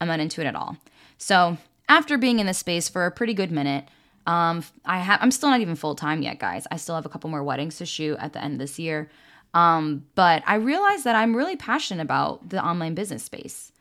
I'm 0.00 0.08
not 0.08 0.20
into 0.20 0.40
it 0.40 0.46
at 0.46 0.56
all. 0.56 0.78
So 1.18 1.58
after 1.88 2.16
being 2.16 2.38
in 2.38 2.46
this 2.46 2.58
space 2.58 2.88
for 2.88 3.04
a 3.04 3.10
pretty 3.10 3.34
good 3.34 3.50
minute, 3.50 3.84
um, 4.26 4.64
I 4.84 4.98
have, 4.98 5.18
I'm 5.22 5.30
still 5.30 5.50
not 5.50 5.60
even 5.60 5.76
full 5.76 5.94
time 5.94 6.22
yet, 6.22 6.38
guys. 6.38 6.66
I 6.70 6.76
still 6.76 6.94
have 6.94 7.06
a 7.06 7.10
couple 7.10 7.28
more 7.30 7.42
weddings 7.42 7.76
to 7.78 7.86
shoot 7.86 8.16
at 8.18 8.32
the 8.32 8.42
end 8.42 8.54
of 8.54 8.58
this 8.58 8.78
year. 8.78 9.10
Um, 9.52 10.06
but 10.14 10.42
I 10.46 10.54
realized 10.54 11.04
that 11.04 11.16
I'm 11.16 11.36
really 11.36 11.56
passionate 11.56 12.02
about 12.02 12.48
the 12.48 12.64
online 12.64 12.94
business 12.94 13.24
space. 13.24 13.72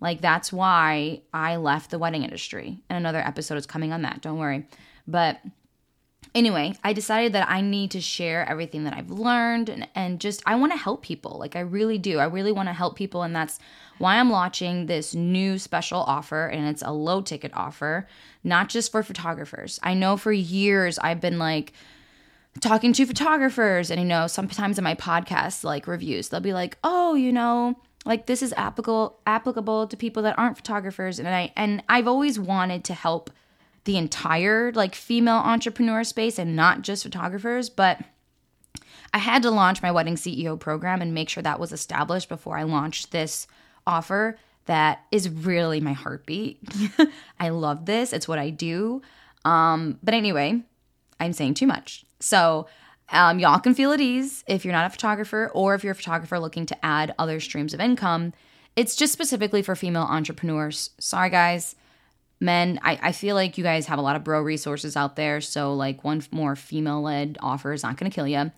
Like 0.00 0.20
that's 0.20 0.52
why 0.52 1.22
I 1.34 1.56
left 1.56 1.90
the 1.90 1.98
wedding 1.98 2.22
industry. 2.22 2.80
And 2.88 2.96
another 2.96 3.18
episode 3.18 3.58
is 3.58 3.66
coming 3.66 3.92
on 3.92 4.02
that. 4.02 4.20
Don't 4.22 4.38
worry. 4.38 4.66
But 5.06 5.40
anyway, 6.38 6.74
I 6.84 6.92
decided 6.92 7.32
that 7.32 7.50
I 7.50 7.60
need 7.60 7.90
to 7.90 8.00
share 8.00 8.48
everything 8.48 8.84
that 8.84 8.94
I've 8.94 9.10
learned 9.10 9.68
and, 9.68 9.88
and 9.94 10.20
just 10.20 10.40
I 10.46 10.54
want 10.54 10.72
to 10.72 10.78
help 10.78 11.02
people. 11.02 11.36
Like 11.38 11.56
I 11.56 11.60
really 11.60 11.98
do. 11.98 12.18
I 12.18 12.24
really 12.24 12.52
want 12.52 12.68
to 12.68 12.72
help 12.72 12.96
people 12.96 13.22
and 13.24 13.34
that's 13.34 13.58
why 13.98 14.16
I'm 14.16 14.30
launching 14.30 14.86
this 14.86 15.14
new 15.14 15.58
special 15.58 15.98
offer 15.98 16.46
and 16.46 16.68
it's 16.68 16.82
a 16.82 16.92
low 16.92 17.20
ticket 17.20 17.50
offer, 17.54 18.06
not 18.44 18.68
just 18.68 18.92
for 18.92 19.02
photographers. 19.02 19.80
I 19.82 19.94
know 19.94 20.16
for 20.16 20.32
years 20.32 20.98
I've 21.00 21.20
been 21.20 21.40
like 21.40 21.72
talking 22.60 22.92
to 22.92 23.04
photographers 23.04 23.90
and 23.90 24.00
you 24.00 24.06
know, 24.06 24.28
sometimes 24.28 24.78
in 24.78 24.84
my 24.84 24.94
podcast 24.94 25.64
like 25.64 25.88
reviews, 25.88 26.28
they'll 26.28 26.40
be 26.40 26.52
like, 26.52 26.78
"Oh, 26.84 27.16
you 27.16 27.32
know, 27.32 27.76
like 28.06 28.26
this 28.26 28.42
is 28.42 28.54
applicable 28.56 29.18
applicable 29.26 29.88
to 29.88 29.96
people 29.96 30.22
that 30.22 30.38
aren't 30.38 30.56
photographers." 30.56 31.18
And 31.18 31.28
I 31.28 31.52
and 31.56 31.82
I've 31.88 32.06
always 32.06 32.38
wanted 32.38 32.84
to 32.84 32.94
help 32.94 33.30
the 33.88 33.96
entire 33.96 34.70
like 34.72 34.94
female 34.94 35.36
entrepreneur 35.36 36.04
space 36.04 36.38
and 36.38 36.54
not 36.54 36.82
just 36.82 37.04
photographers, 37.04 37.70
but 37.70 37.98
I 39.14 39.18
had 39.18 39.40
to 39.44 39.50
launch 39.50 39.80
my 39.80 39.90
wedding 39.90 40.16
CEO 40.16 40.60
program 40.60 41.00
and 41.00 41.14
make 41.14 41.30
sure 41.30 41.42
that 41.42 41.58
was 41.58 41.72
established 41.72 42.28
before 42.28 42.58
I 42.58 42.64
launched 42.64 43.12
this 43.12 43.46
offer 43.86 44.36
that 44.66 45.06
is 45.10 45.30
really 45.30 45.80
my 45.80 45.94
heartbeat. 45.94 46.60
I 47.40 47.48
love 47.48 47.86
this. 47.86 48.12
It's 48.12 48.28
what 48.28 48.38
I 48.38 48.50
do. 48.50 49.00
Um, 49.46 49.98
but 50.02 50.12
anyway, 50.12 50.60
I'm 51.18 51.32
saying 51.32 51.54
too 51.54 51.66
much. 51.66 52.04
So 52.20 52.68
um, 53.08 53.38
y'all 53.38 53.58
can 53.58 53.72
feel 53.72 53.92
at 53.92 54.02
ease 54.02 54.44
if 54.46 54.66
you're 54.66 54.74
not 54.74 54.84
a 54.84 54.90
photographer 54.90 55.50
or 55.54 55.74
if 55.74 55.82
you're 55.82 55.92
a 55.92 55.96
photographer 55.96 56.38
looking 56.38 56.66
to 56.66 56.84
add 56.84 57.14
other 57.18 57.40
streams 57.40 57.72
of 57.72 57.80
income. 57.80 58.34
It's 58.76 58.94
just 58.94 59.14
specifically 59.14 59.62
for 59.62 59.74
female 59.74 60.02
entrepreneurs. 60.02 60.90
Sorry, 60.98 61.30
guys 61.30 61.74
men 62.40 62.78
I, 62.82 62.98
I 63.02 63.12
feel 63.12 63.34
like 63.34 63.58
you 63.58 63.64
guys 63.64 63.86
have 63.86 63.98
a 63.98 64.02
lot 64.02 64.16
of 64.16 64.24
bro 64.24 64.40
resources 64.40 64.96
out 64.96 65.16
there. 65.16 65.40
So 65.40 65.74
like 65.74 66.04
one 66.04 66.22
more 66.30 66.56
female 66.56 67.02
led 67.02 67.38
offer 67.40 67.72
is 67.72 67.82
not 67.82 67.96
going 67.96 68.10
to 68.10 68.14
kill 68.14 68.26
you 68.26 68.50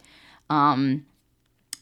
um 0.48 1.06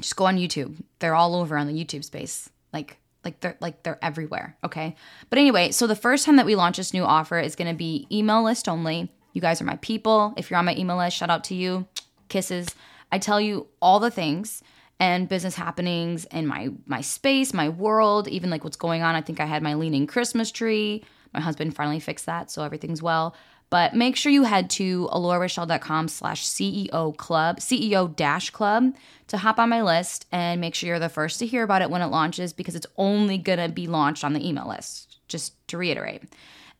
just 0.01 0.15
go 0.15 0.27
on 0.27 0.37
youtube. 0.37 0.77
They're 1.01 1.15
all 1.15 1.35
over 1.35 1.57
on 1.57 1.67
the 1.67 1.73
youtube 1.73 2.05
space. 2.05 2.49
Like 2.73 2.99
like 3.25 3.41
they're 3.41 3.57
like 3.61 3.83
they're 3.83 3.99
everywhere 4.03 4.57
okay? 4.65 4.95
But 5.31 5.39
anyway 5.39 5.71
so 5.71 5.87
the 5.87 5.97
first 5.97 6.25
time 6.25 6.37
that 6.37 6.47
we 6.47 6.55
launch 6.55 6.77
this 6.77 6.95
new 6.95 7.05
offer 7.05 7.39
is 7.39 7.57
going 7.57 7.71
to 7.71 7.77
be 7.77 8.07
email 8.13 8.43
list 8.43 8.69
only. 8.69 9.11
You 9.33 9.41
guys 9.41 9.61
are 9.61 9.65
my 9.65 9.77
people. 9.77 10.35
If 10.37 10.51
you're 10.51 10.59
on 10.59 10.65
my 10.65 10.77
email 10.77 10.99
list 10.99 11.17
shout 11.17 11.31
out 11.31 11.45
to 11.45 11.55
you. 11.55 11.87
Kisses. 12.29 12.69
I 13.11 13.19
tell 13.19 13.41
you 13.41 13.67
all 13.81 14.01
the 14.01 14.11
things 14.11 14.63
and 15.01 15.29
business 15.29 15.55
happenings 15.55 16.27
in 16.27 16.47
my 16.47 16.69
my 16.87 17.01
space 17.01 17.55
my 17.55 17.69
world 17.69 18.29
even 18.29 18.51
like 18.51 18.63
what's 18.63 18.77
going 18.77 19.03
on. 19.03 19.17
I 19.17 19.21
think 19.21 19.41
i 19.41 19.47
had 19.47 19.63
my 19.63 19.75
leaning 19.75 20.07
christmas 20.07 20.53
tree 20.53 21.05
my 21.33 21.41
husband 21.41 21.75
finally 21.75 22.01
fixed 22.01 22.27
that, 22.27 22.51
so 22.51 22.63
everything's 22.63 23.03
well. 23.03 23.35
But 23.71 23.95
make 23.95 24.17
sure 24.17 24.33
you 24.33 24.45
head 24.45 24.71
to 24.71 25.09
alorarachelle.com 25.13 26.09
slash 26.09 26.47
CEO 26.47 27.17
club, 27.17 27.61
CEO 27.61 28.15
dash 28.15 28.51
club 28.51 28.95
to 29.27 29.37
hop 29.37 29.59
on 29.59 29.69
my 29.69 29.83
list 29.83 30.27
and 30.33 30.61
make 30.61 30.75
sure 30.75 30.89
you're 30.89 30.99
the 30.99 31.11
first 31.11 31.39
to 31.41 31.47
hear 31.47 31.63
about 31.63 31.83
it 31.83 31.91
when 31.91 32.01
it 32.01 32.07
launches 32.07 32.53
because 32.53 32.75
it's 32.75 32.87
only 32.97 33.37
gonna 33.37 33.69
be 33.69 33.87
launched 33.87 34.25
on 34.25 34.33
the 34.33 34.47
email 34.47 34.67
list, 34.67 35.19
just 35.29 35.55
to 35.69 35.77
reiterate. 35.77 36.23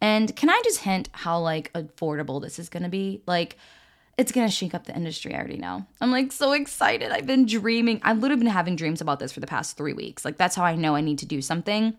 And 0.01 0.35
can 0.35 0.49
I 0.49 0.61
just 0.65 0.81
hint 0.81 1.11
how 1.13 1.41
like 1.41 1.73
affordable 1.75 2.41
this 2.41 2.59
is 2.59 2.71
gonna 2.71 2.89
be? 2.89 3.23
Like, 3.27 3.59
it's 4.17 4.33
gonna 4.33 4.51
shake 4.51 4.75
up 4.75 4.87
the 4.87 4.97
industry. 4.97 5.35
I 5.35 5.39
already 5.39 5.59
know. 5.59 5.85
I'm 6.01 6.11
like 6.11 6.33
so 6.33 6.53
excited. 6.53 7.13
I've 7.13 7.27
been 7.27 7.45
dreaming. 7.45 8.01
I've 8.03 8.19
literally 8.19 8.45
been 8.45 8.53
having 8.53 8.77
dreams 8.77 9.03
about 9.03 9.21
this 9.21 9.33
for 9.33 9.41
the 9.41 9.47
past 9.47 9.77
three 9.77 9.93
weeks. 9.93 10.25
Like, 10.25 10.39
that's 10.39 10.57
how 10.57 10.65
I 10.65 10.75
know 10.75 10.95
I 10.95 11.03
need 11.03 11.19
to 11.19 11.27
do 11.27 11.43
something. 11.43 11.99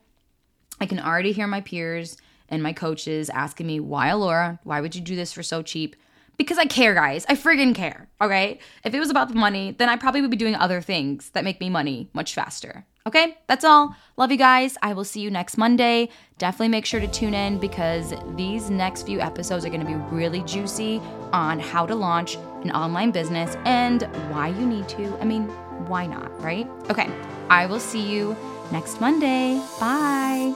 I 0.81 0.85
can 0.87 0.99
already 0.99 1.31
hear 1.31 1.45
my 1.45 1.61
peers 1.61 2.17
and 2.49 2.61
my 2.61 2.73
coaches 2.73 3.29
asking 3.29 3.67
me, 3.67 3.79
why 3.79 4.11
Laura? 4.13 4.59
Why 4.63 4.81
would 4.81 4.95
you 4.95 5.01
do 5.01 5.15
this 5.15 5.31
for 5.31 5.43
so 5.43 5.61
cheap? 5.61 5.95
Because 6.37 6.57
I 6.57 6.65
care, 6.65 6.93
guys. 6.93 7.25
I 7.27 7.35
friggin' 7.35 7.75
care. 7.75 8.07
Okay. 8.21 8.59
If 8.85 8.93
it 8.93 8.99
was 8.99 9.09
about 9.09 9.27
the 9.27 9.35
money, 9.35 9.75
then 9.77 9.89
I 9.89 9.97
probably 9.97 10.21
would 10.21 10.31
be 10.31 10.37
doing 10.37 10.55
other 10.55 10.81
things 10.81 11.31
that 11.31 11.43
make 11.43 11.59
me 11.59 11.69
money 11.69 12.09
much 12.13 12.33
faster. 12.33 12.85
Okay, 13.05 13.37
that's 13.47 13.65
all. 13.65 13.95
Love 14.17 14.31
you 14.31 14.37
guys. 14.37 14.77
I 14.81 14.93
will 14.93 15.03
see 15.03 15.19
you 15.19 15.31
next 15.31 15.57
Monday. 15.57 16.09
Definitely 16.37 16.69
make 16.69 16.85
sure 16.85 16.99
to 16.99 17.07
tune 17.07 17.33
in 17.33 17.57
because 17.57 18.13
these 18.35 18.69
next 18.69 19.03
few 19.03 19.19
episodes 19.19 19.65
are 19.65 19.69
going 19.69 19.81
to 19.81 19.85
be 19.87 19.95
really 19.95 20.41
juicy 20.43 21.01
on 21.33 21.59
how 21.59 21.85
to 21.85 21.95
launch 21.95 22.35
an 22.35 22.71
online 22.71 23.11
business 23.11 23.57
and 23.65 24.03
why 24.29 24.49
you 24.49 24.65
need 24.65 24.87
to. 24.89 25.17
I 25.19 25.25
mean, 25.25 25.47
why 25.87 26.05
not, 26.05 26.39
right? 26.41 26.67
Okay, 26.89 27.09
I 27.49 27.65
will 27.65 27.79
see 27.79 28.01
you 28.01 28.37
next 28.71 29.01
Monday. 29.01 29.59
Bye. 29.79 30.55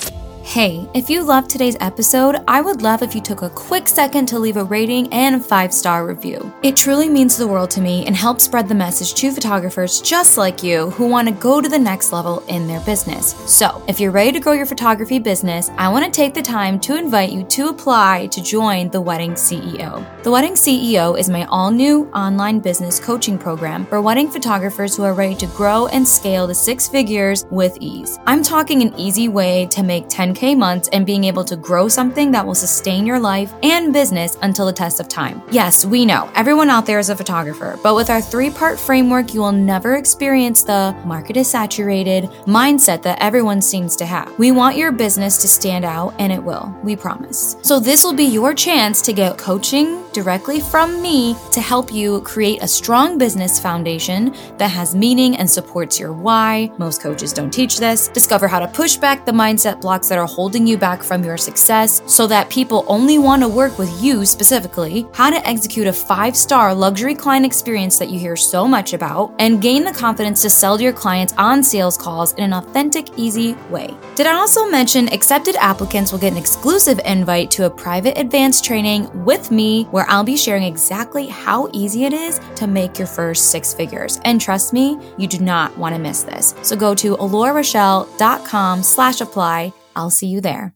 Hey, 0.51 0.85
if 0.93 1.09
you 1.09 1.23
loved 1.23 1.49
today's 1.49 1.77
episode, 1.79 2.35
I 2.45 2.59
would 2.59 2.81
love 2.81 3.01
if 3.01 3.15
you 3.15 3.21
took 3.21 3.41
a 3.41 3.49
quick 3.49 3.87
second 3.87 4.25
to 4.25 4.37
leave 4.37 4.57
a 4.57 4.65
rating 4.65 5.07
and 5.13 5.37
a 5.37 5.39
five 5.39 5.73
star 5.73 6.05
review. 6.05 6.53
It 6.61 6.75
truly 6.75 7.07
means 7.07 7.37
the 7.37 7.47
world 7.47 7.69
to 7.69 7.79
me 7.79 8.05
and 8.05 8.13
helps 8.13 8.43
spread 8.43 8.67
the 8.67 8.75
message 8.75 9.13
to 9.13 9.31
photographers 9.31 10.01
just 10.01 10.37
like 10.37 10.61
you 10.61 10.89
who 10.89 11.07
want 11.07 11.29
to 11.29 11.33
go 11.33 11.61
to 11.61 11.69
the 11.69 11.79
next 11.79 12.11
level 12.11 12.43
in 12.49 12.67
their 12.67 12.81
business. 12.81 13.33
So, 13.49 13.81
if 13.87 13.97
you're 13.97 14.11
ready 14.11 14.33
to 14.33 14.41
grow 14.41 14.51
your 14.51 14.65
photography 14.65 15.19
business, 15.19 15.69
I 15.77 15.87
want 15.87 16.03
to 16.03 16.11
take 16.11 16.33
the 16.33 16.41
time 16.41 16.81
to 16.81 16.97
invite 16.97 17.31
you 17.31 17.43
to 17.45 17.69
apply 17.69 18.27
to 18.27 18.43
join 18.43 18.89
the 18.89 18.99
Wedding 18.99 19.35
CEO. 19.35 20.05
The 20.23 20.31
Wedding 20.31 20.55
CEO 20.55 21.17
is 21.17 21.29
my 21.29 21.45
all 21.45 21.71
new 21.71 22.07
online 22.07 22.59
business 22.59 22.99
coaching 22.99 23.37
program 23.37 23.85
for 23.85 24.01
wedding 24.01 24.29
photographers 24.29 24.97
who 24.97 25.03
are 25.03 25.13
ready 25.13 25.35
to 25.35 25.47
grow 25.55 25.87
and 25.87 26.05
scale 26.05 26.45
to 26.45 26.53
six 26.53 26.89
figures 26.89 27.45
with 27.51 27.77
ease. 27.79 28.19
I'm 28.25 28.43
talking 28.43 28.81
an 28.81 28.93
easy 28.99 29.29
way 29.29 29.67
to 29.67 29.81
make 29.81 30.09
10K 30.09 30.40
months 30.41 30.89
and 30.91 31.05
being 31.05 31.23
able 31.23 31.43
to 31.45 31.55
grow 31.55 31.87
something 31.87 32.31
that 32.31 32.45
will 32.45 32.55
sustain 32.55 33.05
your 33.05 33.19
life 33.19 33.53
and 33.63 33.93
business 33.93 34.37
until 34.41 34.65
the 34.65 34.73
test 34.73 34.99
of 34.99 35.07
time. 35.07 35.41
Yes, 35.51 35.85
we 35.85 36.05
know 36.05 36.29
everyone 36.35 36.69
out 36.69 36.85
there 36.85 36.99
is 36.99 37.09
a 37.09 37.15
photographer, 37.15 37.79
but 37.83 37.95
with 37.95 38.09
our 38.09 38.21
three 38.21 38.49
part 38.49 38.79
framework, 38.79 39.33
you 39.33 39.41
will 39.41 39.51
never 39.51 39.95
experience 39.95 40.63
the 40.63 40.95
market 41.05 41.37
is 41.37 41.49
saturated 41.49 42.25
mindset 42.45 43.01
that 43.03 43.21
everyone 43.21 43.61
seems 43.61 43.95
to 43.97 44.05
have. 44.05 44.37
We 44.39 44.51
want 44.51 44.77
your 44.77 44.91
business 44.91 45.41
to 45.41 45.47
stand 45.47 45.85
out, 45.85 46.13
and 46.19 46.31
it 46.31 46.43
will, 46.43 46.73
we 46.83 46.95
promise. 46.95 47.55
So, 47.61 47.79
this 47.79 48.03
will 48.03 48.13
be 48.13 48.23
your 48.23 48.53
chance 48.53 49.01
to 49.03 49.13
get 49.13 49.37
coaching 49.37 50.03
directly 50.11 50.59
from 50.59 51.01
me 51.01 51.35
to 51.51 51.61
help 51.61 51.93
you 51.93 52.21
create 52.21 52.61
a 52.61 52.67
strong 52.67 53.17
business 53.17 53.59
foundation 53.59 54.35
that 54.57 54.69
has 54.69 54.95
meaning 54.95 55.37
and 55.37 55.49
supports 55.49 55.99
your 55.99 56.13
why. 56.13 56.71
Most 56.77 57.01
coaches 57.01 57.33
don't 57.33 57.51
teach 57.51 57.77
this. 57.77 58.07
Discover 58.09 58.47
how 58.47 58.59
to 58.59 58.67
push 58.67 58.95
back 58.95 59.25
the 59.25 59.31
mindset 59.31 59.81
blocks 59.81 60.09
that 60.09 60.17
are 60.17 60.27
holding 60.31 60.65
you 60.65 60.77
back 60.77 61.03
from 61.03 61.23
your 61.23 61.37
success 61.37 62.01
so 62.05 62.25
that 62.27 62.49
people 62.49 62.85
only 62.87 63.17
want 63.17 63.41
to 63.41 63.47
work 63.47 63.77
with 63.77 63.91
you 64.01 64.25
specifically, 64.25 65.05
how 65.13 65.29
to 65.29 65.47
execute 65.47 65.87
a 65.87 65.93
five 65.93 66.35
star 66.35 66.73
luxury 66.73 67.15
client 67.15 67.45
experience 67.45 67.99
that 67.99 68.09
you 68.09 68.17
hear 68.17 68.35
so 68.35 68.67
much 68.67 68.93
about, 68.93 69.33
and 69.39 69.61
gain 69.61 69.83
the 69.83 69.91
confidence 69.91 70.41
to 70.41 70.49
sell 70.49 70.77
to 70.77 70.83
your 70.83 70.93
clients 70.93 71.33
on 71.37 71.61
sales 71.61 71.97
calls 71.97 72.33
in 72.33 72.43
an 72.43 72.53
authentic, 72.53 73.07
easy 73.17 73.53
way. 73.69 73.95
Did 74.15 74.27
I 74.27 74.33
also 74.33 74.69
mention 74.69 75.07
accepted 75.09 75.55
applicants 75.57 76.11
will 76.11 76.19
get 76.19 76.31
an 76.31 76.37
exclusive 76.37 76.99
invite 77.05 77.51
to 77.51 77.65
a 77.65 77.69
private 77.69 78.17
advanced 78.17 78.63
training 78.63 79.09
with 79.25 79.51
me 79.51 79.83
where 79.85 80.05
I'll 80.07 80.23
be 80.23 80.37
sharing 80.37 80.63
exactly 80.63 81.27
how 81.27 81.69
easy 81.73 82.05
it 82.05 82.13
is 82.13 82.39
to 82.55 82.67
make 82.67 82.97
your 82.97 83.07
first 83.07 83.51
six 83.51 83.73
figures. 83.73 84.19
And 84.23 84.39
trust 84.39 84.73
me, 84.73 84.97
you 85.17 85.27
do 85.27 85.39
not 85.39 85.77
want 85.77 85.95
to 85.95 85.99
miss 85.99 86.23
this. 86.23 86.55
So 86.61 86.75
go 86.75 86.95
to 86.95 87.17
alorarachelle.com 87.17 88.83
slash 88.83 89.21
apply. 89.21 89.73
I'll 89.95 90.09
see 90.09 90.27
you 90.27 90.41
there. 90.41 90.73